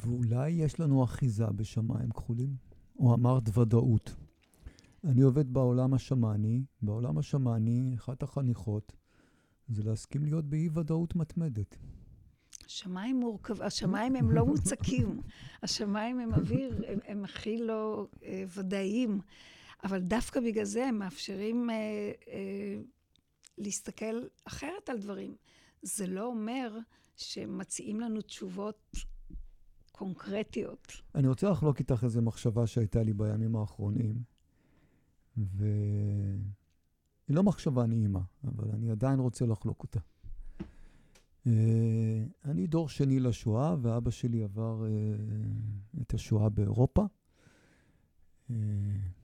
[0.03, 2.69] ואולי יש לנו אחיזה בשמיים כחולים?
[2.99, 4.15] או אמרת ודאות.
[5.03, 8.93] אני עובד בעולם השמאני, בעולם השמאני, אחת החניכות
[9.67, 11.77] זה להסכים להיות באי-ודאות מתמדת.
[12.65, 15.21] השמיים מורכב, השמיים הם לא מוצקים,
[15.63, 19.21] השמיים הם אוויר, הם, הם הכי לא אה, ודאיים,
[19.83, 21.75] אבל דווקא בגלל זה הם מאפשרים אה,
[22.27, 22.81] אה,
[23.57, 25.35] להסתכל אחרת על דברים.
[25.81, 26.77] זה לא אומר
[27.19, 28.95] שמציעים לנו תשובות
[29.91, 30.87] קונקרטיות.
[31.15, 34.15] אני רוצה לחלוק איתך איזו מחשבה שהייתה לי בימים האחרונים,
[35.37, 35.65] והיא
[37.29, 39.99] לא מחשבה נעימה, אבל אני עדיין רוצה לחלוק אותה.
[41.47, 44.89] אה, אני דור שני לשואה, ואבא שלי עבר אה,
[46.01, 47.05] את השואה באירופה,
[48.49, 48.55] אה,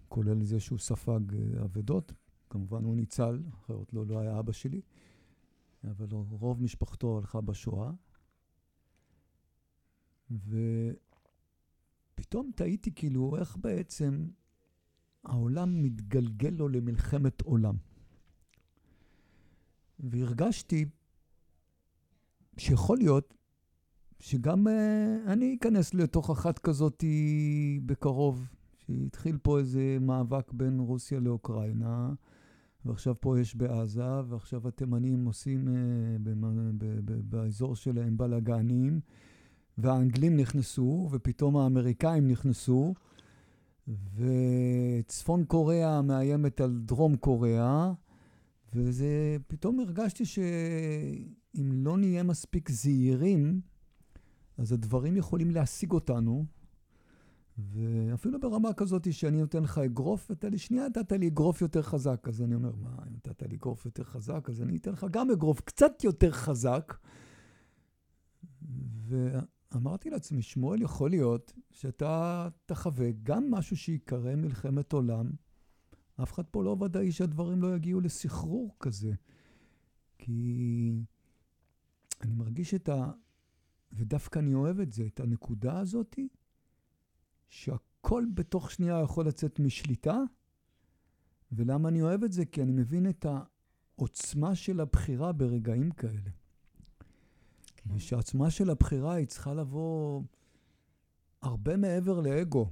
[0.10, 1.20] כולל זה שהוא ספג
[1.64, 2.14] אבדות.
[2.50, 4.82] כמובן הוא ניצל, אחרת לא, לא היה אבא שלי,
[5.92, 7.92] אבל רוב משפחתו הלכה בשואה.
[12.14, 14.28] ופתאום תהיתי כאילו איך בעצם
[15.24, 17.76] העולם מתגלגל לו למלחמת עולם.
[20.00, 20.86] והרגשתי
[22.58, 23.34] שיכול להיות
[24.20, 24.72] שגם uh,
[25.32, 27.04] אני אכנס לתוך אחת כזאת
[27.86, 32.14] בקרוב, שהתחיל פה איזה מאבק בין רוסיה לאוקראינה,
[32.86, 35.68] ועכשיו פה יש בעזה, ועכשיו התימנים עושים
[36.24, 36.32] ב,
[37.30, 39.00] באזור שלהם בלאגנים,
[39.78, 42.94] והאנגלים נכנסו, ופתאום האמריקאים נכנסו,
[44.16, 47.94] וצפון קוריאה מאיימת על דרום קוריאה,
[48.74, 50.40] וזה, פתאום הרגשתי ש...
[51.58, 53.62] אם לא נהיה מספיק זהירים,
[54.58, 56.46] אז הדברים יכולים להשיג אותנו,
[57.58, 62.28] ואפילו ברמה כזאת שאני נותן לך אגרוף, ואתה לי, שנייה נתת לי אגרוף יותר חזק.
[62.28, 65.32] אז אני אומר, מה, אם נתת לי אגרוף יותר חזק, אז אני אתן לך גם
[65.32, 66.94] אגרוף קצת יותר חזק.
[69.72, 75.32] ואמרתי לעצמי, שמואל, יכול להיות שאתה תחווה גם משהו שיקרא מלחמת עולם,
[76.24, 79.12] אף אחד פה לא ודאי שהדברים לא יגיעו לסחרור כזה.
[80.18, 80.92] כי
[82.22, 83.12] אני מרגיש את ה...
[83.92, 86.28] ודווקא אני אוהב את זה, את הנקודה הזאתי,
[87.50, 90.18] שהכל בתוך שנייה יכול לצאת משליטה.
[91.52, 92.46] ולמה אני אוהב את זה?
[92.46, 96.32] כי אני מבין את העוצמה של הבחירה ברגעים כאלה.
[97.76, 97.96] כן.
[97.96, 100.22] ושהעוצמה של הבחירה היא צריכה לבוא
[101.42, 102.70] הרבה מעבר לאגו.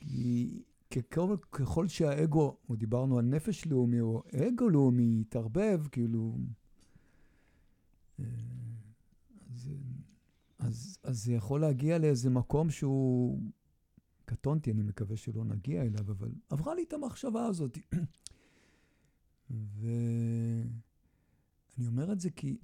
[0.00, 6.38] כי ככל, ככל שהאגו, או דיברנו על נפש לאומי, או אגו לאומי, יתערבב, כאילו...
[8.20, 8.24] אה,
[9.50, 9.68] אז,
[10.58, 13.40] אז, אז זה יכול להגיע לאיזה מקום שהוא...
[14.30, 17.78] קטונתי, אני מקווה שלא נגיע אליו, אבל עברה לי את המחשבה הזאת.
[19.50, 20.66] ואני
[21.86, 22.56] אומר את זה כי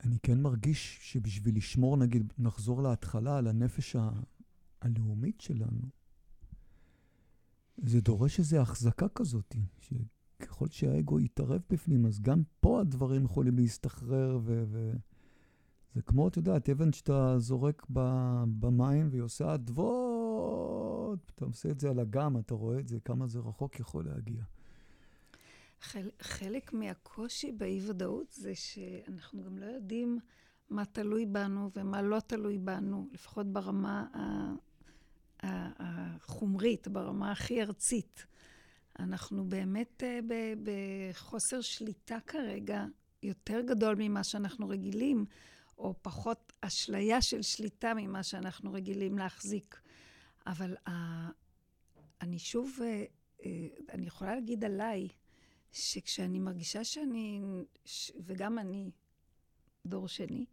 [0.00, 4.10] אני כן מרגיש שבשביל לשמור, נגיד, נחזור להתחלה, על הנפש ה...
[4.80, 5.88] הלאומית שלנו,
[7.76, 14.38] זה דורש איזו החזקה כזאת, שככל שהאגו יתערב בפנים, אז גם פה הדברים יכולים להסתחרר,
[14.42, 14.64] ו...
[14.68, 14.92] ו...
[15.94, 17.86] זה כמו, את יודעת, אבן שאתה זורק.
[17.88, 23.26] במים והיא עושה אדוות, אתה עושה את זה על אגם, אתה רואה את זה, כמה
[23.26, 24.42] זה רחוק יכול להגיע.
[25.80, 26.08] חל...
[26.20, 30.18] חלק מהקושי באי-ודאות זה שאנחנו גם לא יודעים
[30.70, 34.06] מה תלוי בנו ומה לא תלוי בנו, לפחות ברמה
[35.42, 38.26] החומרית, ברמה הכי ארצית.
[38.98, 40.18] אנחנו באמת אה,
[40.62, 42.84] בחוסר שליטה כרגע
[43.22, 45.24] יותר גדול ממה שאנחנו רגילים,
[45.78, 49.80] או פחות אשליה של שליטה ממה שאנחנו רגילים להחזיק.
[50.46, 50.76] אבל
[52.20, 53.04] אני שוב, אה,
[53.44, 55.08] אה, אני יכולה להגיד עליי,
[55.72, 57.40] שכשאני מרגישה שאני,
[58.24, 58.90] וגם אני
[59.86, 60.46] דור שני,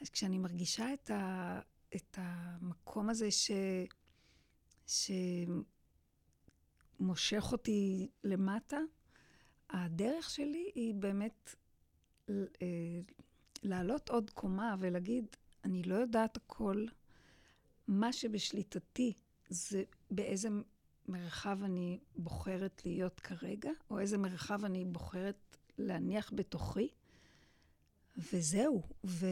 [0.00, 1.60] אז כשאני מרגישה את, ה,
[1.96, 3.50] את המקום הזה ש...
[6.98, 8.78] שמושך אותי למטה,
[9.70, 11.54] הדרך שלי היא באמת
[12.30, 12.34] אה,
[13.66, 15.26] לעלות עוד קומה ולהגיד,
[15.64, 16.86] אני לא יודעת הכל,
[17.88, 19.12] מה שבשליטתי
[19.48, 20.48] זה באיזה
[21.08, 26.88] מרחב אני בוחרת להיות כרגע, או איזה מרחב אני בוחרת להניח בתוכי,
[28.32, 28.82] וזהו.
[29.04, 29.26] ו...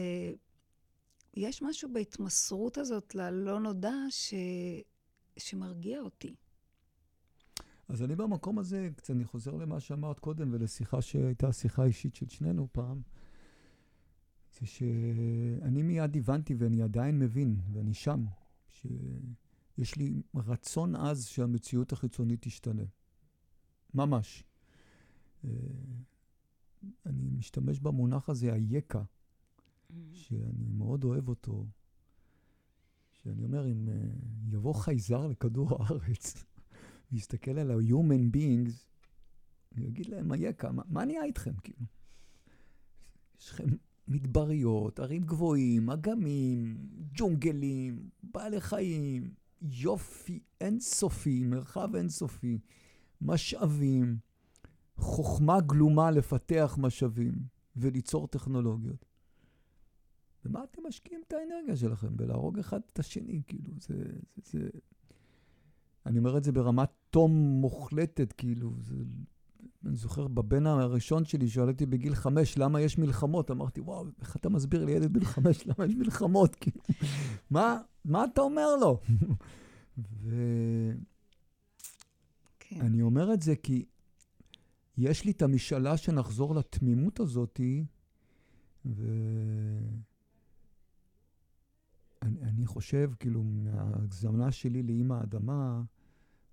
[1.35, 4.33] יש משהו בהתמסרות הזאת ללא נודע ש...
[5.37, 6.35] שמרגיע אותי.
[7.87, 12.29] אז אני במקום הזה, קצת אני חוזר למה שאמרת קודם, ולשיחה שהייתה שיחה אישית של
[12.29, 13.01] שנינו פעם,
[14.59, 18.25] זה שאני מיד הבנתי ואני עדיין מבין, ואני שם,
[18.67, 22.83] שיש לי רצון עז שהמציאות החיצונית תשתנה.
[23.93, 24.43] ממש.
[25.43, 25.49] אה,
[27.05, 29.01] אני משתמש במונח הזה, היקה.
[29.01, 29.93] Mm-hmm.
[30.13, 31.65] שאני מאוד אוהב אותו,
[33.11, 36.43] שאני אומר, אם uh, יבוא חייזר לכדור הארץ
[37.11, 38.71] ויסתכל על ה-human beings,
[39.75, 41.85] הוא יגיד להם, אייכה, מה, מה נהיה איתכם, כאילו?
[43.39, 43.67] יש לכם
[44.07, 46.77] מדבריות, ערים גבוהים, אגמים,
[47.13, 52.59] ג'ונגלים, בעלי חיים, יופי אינסופי, מרחב אינסופי,
[53.21, 54.17] משאבים,
[54.97, 57.33] חוכמה גלומה לפתח משאבים
[57.75, 59.05] וליצור טכנולוגיות.
[60.43, 62.17] במה אתם משקיעים את האנרגיה שלכם?
[62.17, 64.03] בלהרוג אחד את השני, כאילו, זה,
[64.35, 64.69] זה, זה...
[66.05, 68.95] אני אומר את זה ברמת תום מוחלטת, כאילו, זה...
[69.85, 73.51] אני זוכר בבן הראשון שלי, שואל אותי בגיל חמש, למה יש מלחמות?
[73.51, 76.55] אמרתי, וואו, איך אתה מסביר לילד בן חמש למה יש מלחמות?
[76.61, 76.81] כאילו,
[77.49, 78.99] מה, מה אתה אומר לו?
[80.21, 80.95] ואני
[82.59, 83.01] כן.
[83.01, 83.85] אומר את זה כי
[84.97, 87.85] יש לי את המשאלה שנחזור לתמימות הזאתי,
[88.85, 89.05] ו...
[92.21, 95.81] אני, אני חושב, כאילו, מההגזמה שלי לאימא האדמה,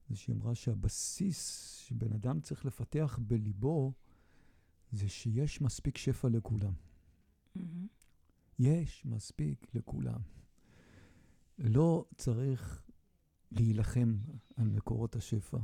[0.08, 3.92] זה שהיא אמרה שהבסיס שבן אדם צריך לפתח בליבו,
[4.92, 6.72] זה שיש מספיק שפע לכולם.
[7.56, 7.60] Mm-hmm.
[8.58, 10.20] יש מספיק לכולם.
[11.58, 12.82] לא צריך
[13.50, 14.16] להילחם
[14.56, 15.58] על מקורות השפע.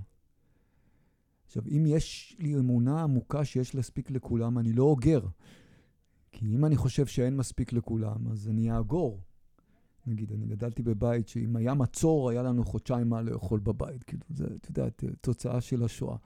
[1.46, 5.26] עכשיו, אם יש לי אמונה עמוקה שיש להספיק לכולם, אני לא אוגר.
[6.32, 9.20] כי אם אני חושב שאין מספיק לכולם, אז אני אאגור.
[10.08, 14.04] נגיד, אני גדלתי בבית שאם היה מצור, היה לנו חודשיים מה לאכול בבית.
[14.04, 16.16] כאילו, זה, את יודעת, תוצאה של השואה.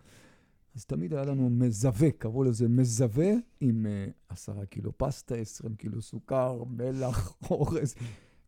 [0.77, 6.03] אז תמיד היה לנו מזווה, קראו לזה מזווה, עם uh, עשרה קילו פסטה, עשרים קילו
[6.03, 7.95] סוכר, מלח, אורז.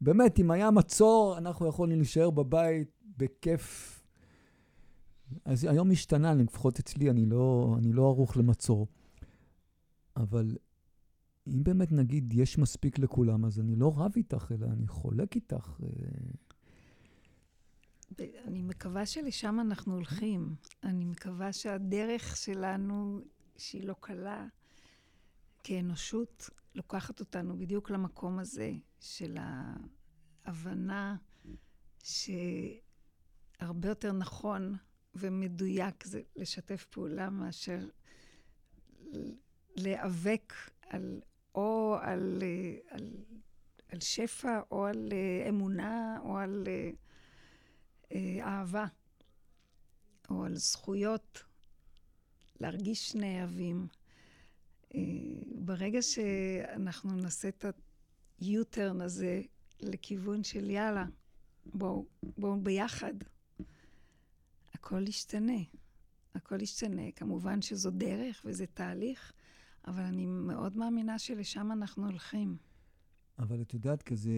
[0.01, 3.91] באמת, אם היה מצור, אנחנו יכולנו להישאר בבית בכיף.
[5.45, 8.87] אז היום השתנה, לפחות אצלי, אני לא, אני לא ערוך למצור.
[10.17, 10.57] אבל
[11.47, 15.81] אם באמת נגיד יש מספיק לכולם, אז אני לא רב איתך, אלא אני חולק איתך.
[15.83, 15.89] אה,
[18.45, 20.55] אני מקווה שלשם אנחנו הולכים.
[20.85, 23.21] אני מקווה שהדרך שלנו,
[23.57, 24.47] שהיא לא קלה,
[25.65, 29.37] כאנושות, לוקחת אותנו בדיוק למקום הזה של
[30.45, 31.17] ההבנה
[32.03, 34.77] שהרבה יותר נכון
[35.15, 37.89] ומדויק זה לשתף פעולה מאשר
[39.77, 41.21] להיאבק על,
[41.55, 42.43] או על,
[42.89, 43.11] על,
[43.89, 45.13] על שפע, או על
[45.49, 46.65] אמונה, או על
[48.13, 48.87] אה, אהבה,
[50.31, 51.45] או על זכויות,
[52.61, 53.87] להרגיש נאהבים.
[54.95, 55.01] אה,
[55.55, 59.43] ברגע שאנחנו נעשה את ה-U-turn הזה
[59.81, 61.05] לכיוון של יאללה,
[61.67, 63.15] בואו בוא ביחד,
[64.75, 65.59] הכל ישתנה.
[66.35, 67.13] הכל ישתנה.
[67.17, 69.33] כמובן שזו דרך וזה תהליך,
[69.87, 72.57] אבל אני מאוד מאמינה שלשם אנחנו הולכים.
[73.39, 74.33] אבל את יודעת, כזה...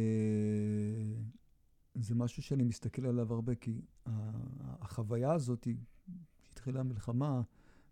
[1.95, 3.81] זה משהו שאני מסתכל עליו הרבה, כי
[4.81, 5.69] החוויה הזאת,
[6.39, 7.43] כשהתחילה המלחמה,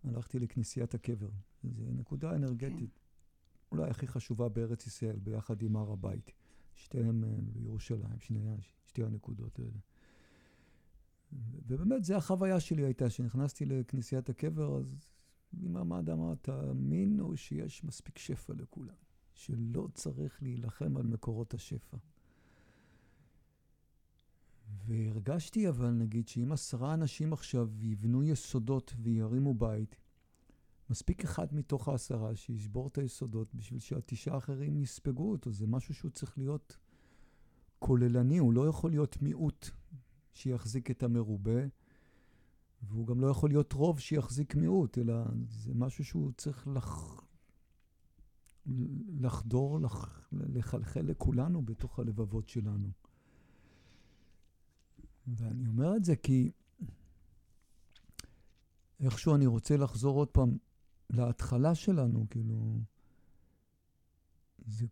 [0.04, 1.30] הלכתי לכנסיית הקבר.
[1.64, 3.76] זו נקודה אנרגטית, כן.
[3.76, 6.32] אולי הכי חשובה בארץ ישראל, ביחד עם הר הבית.
[6.74, 9.78] שתיהן אה, בירושלים, שני, שתי הנקודות האלה.
[11.66, 15.13] ובאמת, זו החוויה שלי הייתה, כשנכנסתי לכנסיית הקבר, אז
[15.60, 18.94] ממעמד אמר, תאמינו שיש מספיק שפע לכולם,
[19.34, 21.96] שלא צריך להילחם על מקורות השפע.
[24.86, 29.96] והרגשתי אבל, נגיד, שאם עשרה אנשים עכשיו יבנו יסודות וירימו בית,
[30.90, 35.52] מספיק אחד מתוך העשרה שישבור את היסודות בשביל שהתשעה האחרים יספגו אותו.
[35.52, 36.78] זה משהו שהוא צריך להיות
[37.78, 39.70] כוללני, הוא לא יכול להיות מיעוט
[40.32, 41.60] שיחזיק את המרובה,
[42.88, 45.14] והוא גם לא יכול להיות רוב שיחזיק מיעוט, אלא
[45.48, 47.20] זה משהו שהוא צריך לח...
[49.20, 50.28] לחדור, לח...
[50.32, 52.88] לחלחל לכולנו בתוך הלבבות שלנו.
[55.26, 56.50] ואני אומר את זה כי
[59.00, 60.56] איכשהו אני רוצה לחזור עוד פעם
[61.10, 62.80] להתחלה שלנו, כאילו,
[64.66, 64.86] זה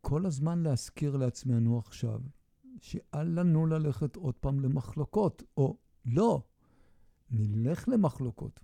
[0.00, 2.20] כל הזמן להזכיר לעצמנו עכשיו,
[2.80, 6.42] שאל לנו ללכת עוד פעם למחלוקות, או לא,
[7.30, 8.60] נלך למחלוקות.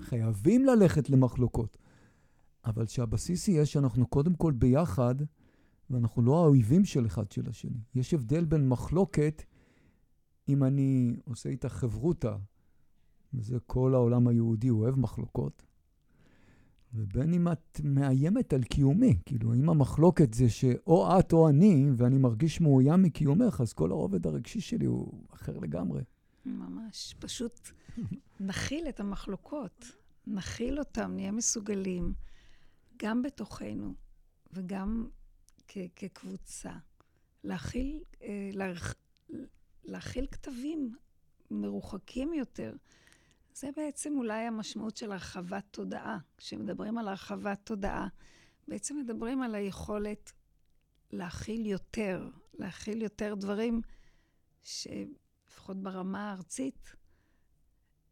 [0.00, 1.76] חייבים ללכת למחלוקות,
[2.64, 5.14] אבל שהבסיס יהיה שאנחנו קודם כל ביחד,
[5.90, 7.80] ואנחנו לא האויבים של אחד של השני.
[7.94, 9.42] יש הבדל בין מחלוקת
[10.48, 12.36] אם אני עושה איתה חברותה,
[13.34, 15.62] וזה כל העולם היהודי, אוהב מחלוקות,
[16.94, 22.18] ובין אם את מאיימת על קיומי, כאילו, אם המחלוקת זה שאו את או אני, ואני
[22.18, 26.02] מרגיש מאוים מקיומך, אז כל הרובד הרגשי שלי הוא אחר לגמרי.
[26.44, 27.14] ממש.
[27.18, 27.60] פשוט
[28.40, 29.84] נכיל את המחלוקות,
[30.26, 32.14] נכיל אותם, נהיה מסוגלים,
[32.96, 33.94] גם בתוכנו
[34.52, 35.08] וגם
[35.68, 36.72] כ- כקבוצה,
[37.44, 38.94] להכיל, אה, להרח...
[39.84, 40.94] להכיל כתבים
[41.50, 42.74] מרוחקים יותר.
[43.54, 46.18] זה בעצם אולי המשמעות של הרחבת תודעה.
[46.36, 48.08] כשמדברים על הרחבת תודעה,
[48.68, 50.32] בעצם מדברים על היכולת
[51.10, 53.80] להכיל יותר, להכיל יותר דברים
[55.52, 56.96] שלפחות ברמה הארצית,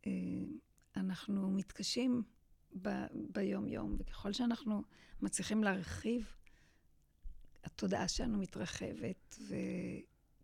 [0.07, 0.13] אה,
[0.97, 2.23] אנחנו מתקשים
[2.83, 4.83] ב- ביום-יום, וככל שאנחנו
[5.23, 6.37] מצליחים להרחיב,
[7.65, 9.55] התודעה שלנו מתרחבת, ו...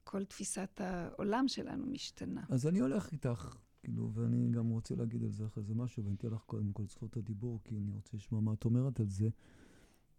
[0.09, 2.45] כל תפיסת העולם שלנו משתנה.
[2.49, 6.17] אז אני הולך איתך, כאילו, ואני גם רוצה להגיד על זה אחרי זה משהו, ואני
[6.17, 9.29] אתן לך קודם כל זכות הדיבור, כי אני רוצה לשמוע מה את אומרת על זה.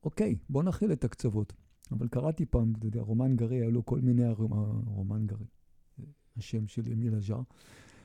[0.03, 1.53] אוקיי, בוא נכיל את הקצוות.
[1.91, 4.29] אבל קראתי פעם, אתה יודע, רומן גרי, היו לו כל מיני,
[4.85, 5.45] רומן גרי,
[6.37, 7.41] השם של אמיל אג'אר,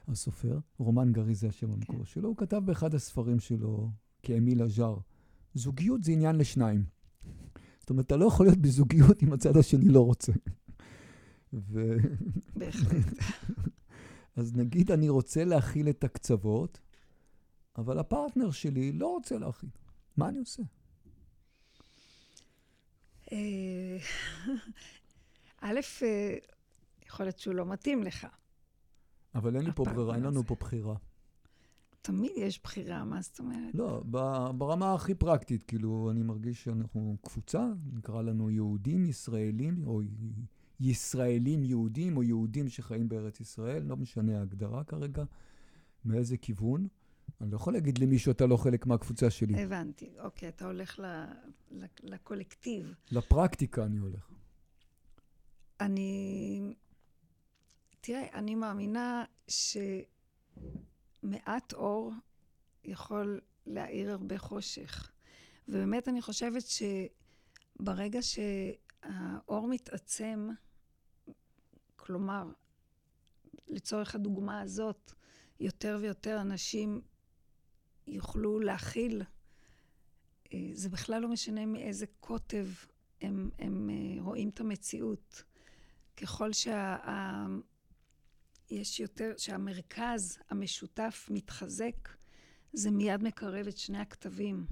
[0.08, 2.04] הסופר, רומן גרי זה השם המקור כן.
[2.04, 3.90] שלו, הוא כתב באחד הספרים שלו,
[4.22, 4.98] כאמיל אג'אר,
[5.54, 6.84] זוגיות זה עניין לשניים.
[7.80, 10.32] זאת אומרת, אתה לא יכול להיות בזוגיות אם הצד השני לא רוצה.
[11.52, 11.96] ו...
[12.56, 13.06] בהחלט.
[14.36, 16.80] אז נגיד אני רוצה להכיל את הקצוות,
[17.76, 19.68] אבל הפרטנר שלי לא רוצה להכיל.
[20.16, 20.62] מה אני עושה?
[23.32, 23.98] אה,
[25.60, 26.36] א', אה,
[27.12, 28.26] יכול להיות שהוא לא מתאים לך.
[29.34, 30.94] אבל אין לי פה ברירה, אין לנו פה בחירה.
[32.02, 33.74] תמיד יש בחירה, מה זאת אומרת?
[33.74, 34.02] לא,
[34.58, 40.00] ברמה הכי פרקטית, כאילו, אני מרגיש שאנחנו קבוצה, נקרא לנו יהודים, ישראלים, או
[40.80, 45.24] ישראלים יהודים או יהודים שחיים בארץ ישראל, לא משנה ההגדרה כרגע,
[46.04, 46.88] מאיזה כיוון.
[47.40, 49.62] אני לא יכול להגיד למישהו, אתה לא חלק מהקבוצה שלי.
[49.62, 51.04] הבנתי, אוקיי, אתה הולך ל,
[51.70, 52.94] ל, לקולקטיב.
[53.10, 54.30] לפרקטיקה אני הולך.
[55.80, 56.74] אני...
[58.04, 59.24] תראה, אני מאמינה
[61.22, 62.12] שמעט אור
[62.84, 65.10] יכול להאיר הרבה חושך.
[65.68, 66.62] ובאמת אני חושבת
[67.80, 70.50] שברגע שהאור מתעצם,
[71.96, 72.52] כלומר,
[73.68, 75.12] לצורך הדוגמה הזאת,
[75.60, 77.00] יותר ויותר אנשים
[78.06, 79.22] יוכלו להכיל,
[80.52, 82.66] אה, זה בכלל לא משנה מאיזה קוטב
[83.20, 85.44] הם, הם אה, רואים את המציאות.
[86.16, 86.96] ככל שה...
[88.72, 92.08] יש יותר, שהמרכז המשותף מתחזק,
[92.72, 94.66] זה מיד מקרב את שני הכתבים.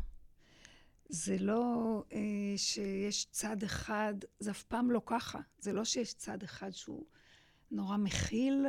[1.09, 2.19] זה לא אה,
[2.57, 5.41] שיש צד אחד, זה אף פעם לא ככה.
[5.59, 7.05] זה לא שיש צד אחד שהוא
[7.71, 8.67] נורא מכיל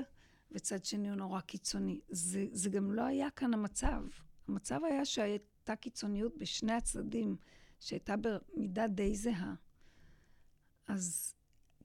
[0.51, 1.99] וצד שני הוא נורא קיצוני.
[2.09, 4.03] זה, זה גם לא היה כאן המצב.
[4.47, 7.35] המצב היה שהייתה קיצוניות בשני הצדדים,
[7.79, 9.53] שהייתה במידה די זהה.
[10.87, 11.33] אז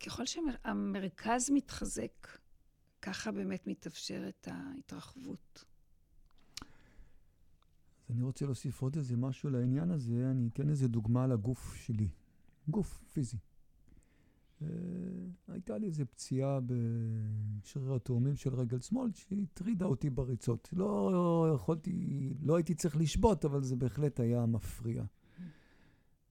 [0.06, 2.28] ככל שהמרכז מתחזק,
[3.06, 5.64] ככה באמת מתאפשרת ההתרחבות.
[8.08, 10.30] אז אני רוצה להוסיף עוד איזה משהו לעניין הזה.
[10.30, 12.08] אני אתן איזה דוגמה לגוף שלי.
[12.68, 13.36] גוף פיזי.
[14.60, 14.64] Uh,
[15.48, 20.68] הייתה לי איזה פציעה בשריר התאומים של רגל שמאל שהטרידה אותי בריצות.
[20.72, 25.04] לא יכולתי, לא הייתי צריך לשבות, אבל זה בהחלט היה מפריע.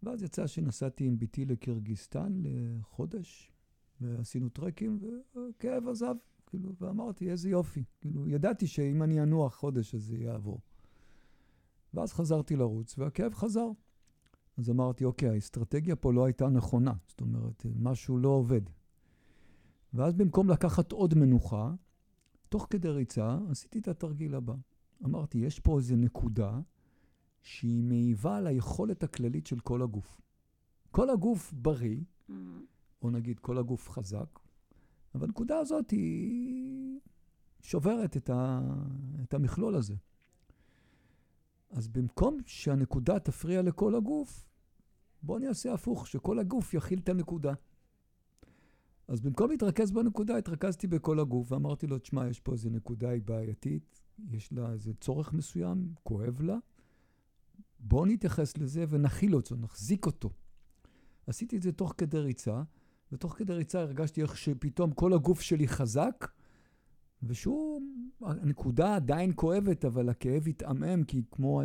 [0.03, 3.51] ואז יצא שנסעתי עם בתי לקירגיסטן לחודש,
[4.01, 4.99] ועשינו טרקים,
[5.35, 6.15] והכאב עזב.
[6.45, 7.83] כאילו, ואמרתי, איזה יופי.
[8.01, 10.59] כאילו, ידעתי שאם אני אנוח חודש, אז זה יעבור.
[11.93, 13.67] ואז חזרתי לרוץ, והכאב חזר.
[14.57, 16.93] אז אמרתי, אוקיי, האסטרטגיה פה לא הייתה נכונה.
[17.07, 18.61] זאת אומרת, משהו לא עובד.
[19.93, 21.73] ואז במקום לקחת עוד מנוחה,
[22.49, 24.53] תוך כדי ריצה, עשיתי את התרגיל הבא.
[25.05, 26.59] אמרתי, יש פה איזו נקודה
[27.41, 30.21] שהיא מעיבה על היכולת הכללית של כל הגוף.
[30.91, 32.33] כל הגוף בריא, mm-hmm.
[33.01, 34.39] או נגיד כל הגוף חזק,
[35.15, 36.99] אבל הנקודה הזאת היא
[37.61, 38.59] שוברת את, ה...
[39.23, 39.95] את המכלול הזה.
[41.69, 44.47] אז במקום שהנקודה תפריע לכל הגוף,
[45.23, 47.53] בואו נעשה הפוך, שכל הגוף יכיל את הנקודה.
[49.07, 53.21] אז במקום להתרכז בנקודה, התרכזתי בכל הגוף, ואמרתי לו, תשמע, יש פה איזו נקודה, היא
[53.21, 54.01] בעייתית,
[54.31, 56.57] יש לה איזה צורך מסוים, כואב לה,
[57.79, 60.29] בואו נתייחס לזה ונכיל אותו, נחזיק אותו.
[61.27, 62.63] עשיתי את זה תוך כדי ריצה,
[63.11, 66.27] ותוך כדי ריצה הרגשתי איך שפתאום כל הגוף שלי חזק,
[67.23, 67.83] ושוב,
[68.21, 71.61] הנקודה עדיין כואבת, אבל הכאב התעמם, כי כמו...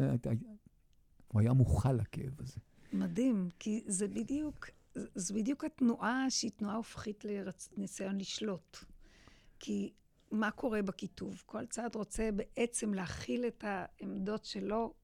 [1.33, 2.61] הוא היה מוכל לכאב הזה.
[2.93, 8.77] מדהים, כי זה בדיוק, זה בדיוק התנועה שהיא תנועה הופכית לניסיון לשלוט.
[9.59, 9.93] כי
[10.31, 11.43] מה קורה בכיתוב?
[11.47, 14.95] כל צד רוצה בעצם להכיל את העמדות שלו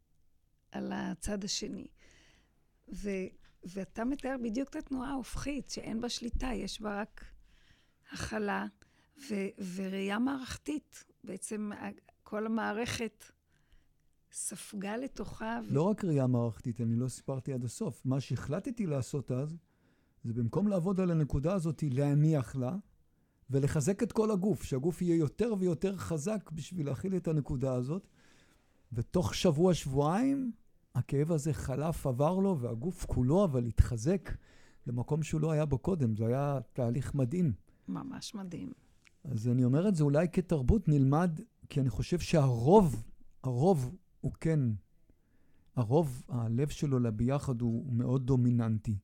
[0.73, 1.87] על הצד השני.
[2.95, 3.11] ו,
[3.67, 7.25] ואתה מתאר בדיוק את התנועה ההופכית, שאין בה שליטה, יש בה רק
[8.13, 8.67] הכלה
[9.31, 9.35] ו,
[9.75, 11.05] וראייה מערכתית.
[11.25, 11.71] בעצם
[12.23, 13.25] כל המערכת
[14.33, 15.61] ספגה לתוכה.
[15.69, 15.75] ו...
[15.75, 18.03] לא רק ראייה מערכתית, אני לא סיפרתי עד הסוף.
[18.05, 19.57] מה שהחלטתי לעשות אז,
[20.25, 22.77] זה במקום לעבוד על הנקודה הזאת, להניח לה
[23.51, 28.07] ולחזק את כל הגוף, שהגוף יהיה יותר ויותר חזק בשביל להכיל את הנקודה הזאת.
[28.93, 30.53] ותוך שבוע, שבועיים,
[30.97, 34.31] הכאב הזה חלף, עבר לו, והגוף כולו אבל התחזק
[34.87, 36.17] למקום שהוא לא היה בו קודם.
[36.17, 37.53] זה היה תהליך מדהים.
[37.89, 38.73] ממש מדהים.
[39.25, 43.03] אז אני אומר את זה אולי כתרבות נלמד, כי אני חושב שהרוב,
[43.43, 44.61] הרוב הוא כן,
[45.77, 48.99] הרוב, הלב שלו לביחד הוא, מאוד דומיננטי.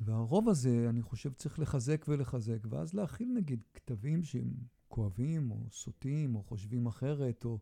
[0.00, 4.50] והרוב הזה, אני חושב, צריך לחזק ולחזק, ואז להכיל נגיד כתבים שהם
[4.88, 7.58] כואבים, או סוטים, או חושבים אחרת, או...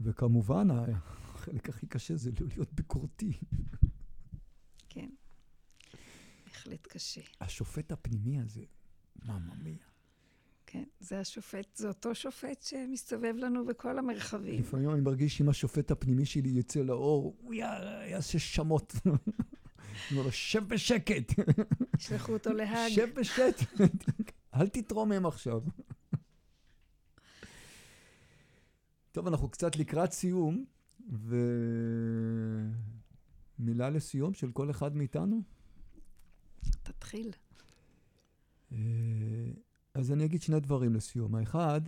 [0.00, 0.68] וכמובן,
[1.48, 3.32] החלק הכי קשה זה לא להיות ביקורתי.
[4.88, 5.08] כן,
[6.44, 7.20] בהחלט קשה.
[7.40, 8.62] השופט הפנימי הזה,
[9.24, 9.76] מממיה.
[10.66, 14.60] כן, זה השופט, זה אותו שופט שמסתובב לנו בכל המרחבים.
[14.60, 18.92] לפעמים אני מרגיש שאם השופט הפנימי שלי יצא לאור, הוא יעשה שמות.
[19.04, 19.16] הוא
[20.10, 21.32] אומר לו, שב בשקט.
[21.98, 22.90] ישלחו אותו להאג.
[22.90, 23.62] שב בשקט,
[24.54, 25.62] אל תתרומם עכשיו.
[29.12, 30.64] טוב, אנחנו קצת לקראת סיום,
[33.58, 35.42] ומילה לסיום של כל אחד מאיתנו?
[36.82, 37.30] תתחיל.
[38.72, 38.78] אה,
[39.94, 41.34] אז אני אגיד שני דברים לסיום.
[41.34, 41.80] האחד,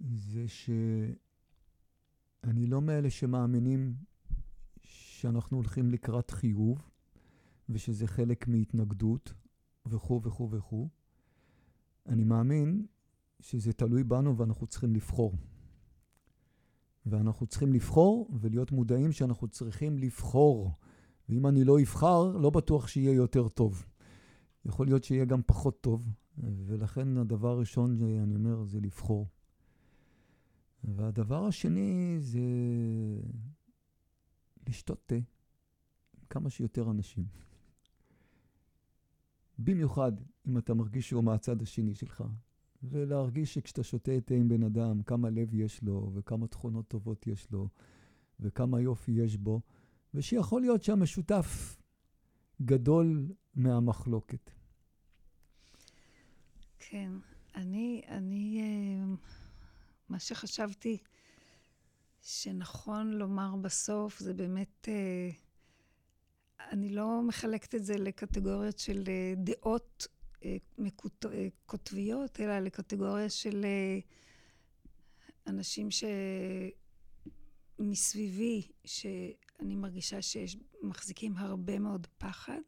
[0.00, 1.16] זה שאני
[2.66, 3.94] לא מאלה שמאמינים
[4.82, 6.90] שאנחנו הולכים לקראת חיוב,
[7.68, 9.32] ושזה חלק מהתנגדות,
[9.86, 10.88] וכו' וכו' וכו'.
[12.06, 12.86] אני מאמין
[13.40, 15.34] שזה תלוי בנו ואנחנו צריכים לבחור.
[17.06, 20.70] ואנחנו צריכים לבחור ולהיות מודעים שאנחנו צריכים לבחור.
[21.28, 23.86] ואם אני לא אבחר, לא בטוח שיהיה יותר טוב.
[24.64, 29.28] יכול להיות שיהיה גם פחות טוב, ולכן הדבר הראשון שאני אומר זה לבחור.
[30.84, 32.40] והדבר השני זה
[34.68, 37.24] לשתות תה עם כמה שיותר אנשים.
[39.58, 40.12] במיוחד
[40.46, 42.24] אם אתה מרגיש שהוא מהצד השני שלך.
[42.82, 47.50] ולהרגיש שכשאתה שותה תה עם בן אדם, כמה לב יש לו, וכמה תכונות טובות יש
[47.52, 47.68] לו,
[48.40, 49.60] וכמה יופי יש בו,
[50.14, 51.76] ושיכול להיות שהמשותף
[52.62, 54.50] גדול מהמחלוקת.
[56.78, 57.12] כן,
[57.54, 59.14] אני, אני, אה,
[60.08, 60.98] מה שחשבתי
[62.22, 65.30] שנכון לומר בסוף, זה באמת, אה,
[66.70, 70.06] אני לא מחלקת את זה לקטגוריות של אה, דעות
[71.66, 73.66] קוטביות, אלא לקטגוריה של
[75.46, 75.88] אנשים
[77.78, 82.60] שמסביבי, שאני מרגישה שמחזיקים הרבה מאוד פחד.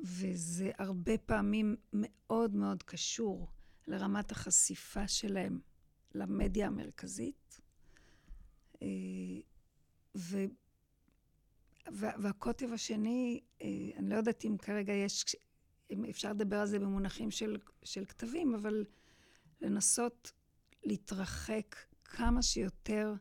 [0.00, 3.48] וזה הרבה פעמים מאוד מאוד קשור
[3.86, 5.60] לרמת החשיפה שלהם
[6.14, 7.60] למדיה המרכזית.
[8.82, 8.88] אה,
[10.16, 10.44] ו...
[11.92, 15.36] והקוטב השני, אה, אני לא יודעת אם כרגע יש,
[16.10, 18.84] אפשר לדבר על זה במונחים של, של כתבים, אבל
[19.60, 20.32] לנסות
[20.84, 23.14] להתרחק כמה שיותר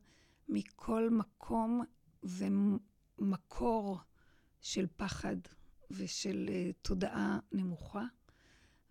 [0.50, 1.84] מכל מקום
[2.24, 4.00] ומקור
[4.62, 5.36] של פחד
[5.92, 8.04] ושל uh, תודעה נמוכה,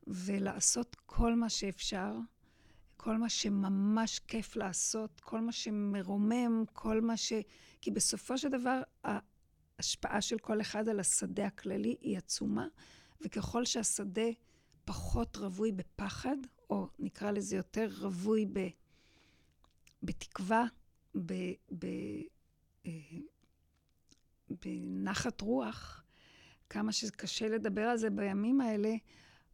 [0.07, 2.17] ולעשות כל מה שאפשר,
[2.97, 7.33] כל מה שממש כיף לעשות, כל מה שמרומם, כל מה ש...
[7.81, 12.67] כי בסופו של דבר, ההשפעה של כל אחד על השדה הכללי היא עצומה,
[13.21, 14.27] וככל שהשדה
[14.85, 16.37] פחות רווי בפחד,
[16.71, 18.69] או נקרא לזה יותר רווי ב...
[20.03, 20.65] בתקווה,
[21.15, 21.33] ב...
[21.79, 21.87] ב...
[22.87, 22.93] אה,
[24.65, 26.03] בנחת רוח,
[26.71, 28.95] כמה שקשה לדבר על זה בימים האלה,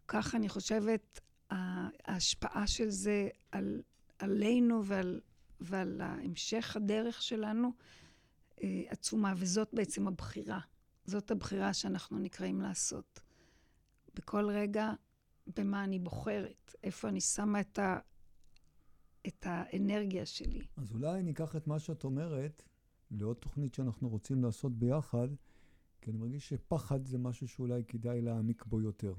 [0.09, 3.83] כך אני חושבת, ההשפעה של זה על,
[4.19, 5.21] עלינו ועל,
[5.61, 7.73] ועל המשך הדרך שלנו
[8.63, 10.61] אה, עצומה, וזאת בעצם הבחירה.
[11.05, 13.21] זאת הבחירה שאנחנו נקראים לעשות.
[14.15, 14.93] בכל רגע,
[15.57, 17.99] במה אני בוחרת, איפה אני שמה את, ה,
[19.27, 20.67] את האנרגיה שלי.
[20.77, 22.63] אז אולי ניקח את מה שאת אומרת
[23.11, 25.29] לעוד תוכנית שאנחנו רוצים לעשות ביחד,
[26.01, 29.15] כי אני מרגיש שפחד זה משהו שאולי כדאי להעמיק בו יותר.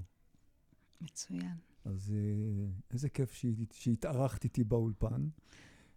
[1.01, 1.55] מצוין.
[1.85, 3.41] אז אה, איזה כיף
[3.71, 5.27] שהתארחת איתי באולפן.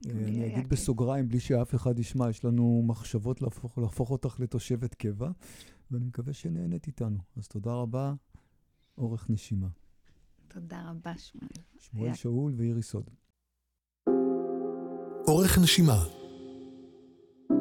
[0.07, 4.95] אה, אני אגיד בסוגריים, בלי שאף אחד ישמע, יש לנו מחשבות להפוך, להפוך אותך לתושבת
[4.95, 5.31] קבע,
[5.91, 7.19] ואני מקווה שנהנית איתנו.
[7.37, 8.15] אז תודה רבה,
[8.99, 9.67] אורך נשימה.
[10.49, 11.49] תודה רבה, שמואל.
[11.79, 13.11] שמואל שאול ואיריס הוד.
[15.29, 16.05] אורך נשימה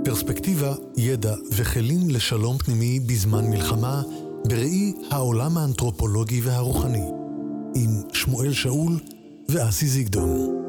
[0.05, 4.03] פרספקטיבה, ידע וכלים לשלום פנימי בזמן מלחמה
[4.49, 7.09] בראי העולם האנתרופולוגי והרוחני
[7.75, 8.93] עם שמואל שאול
[9.49, 10.64] ואסי זיגדון.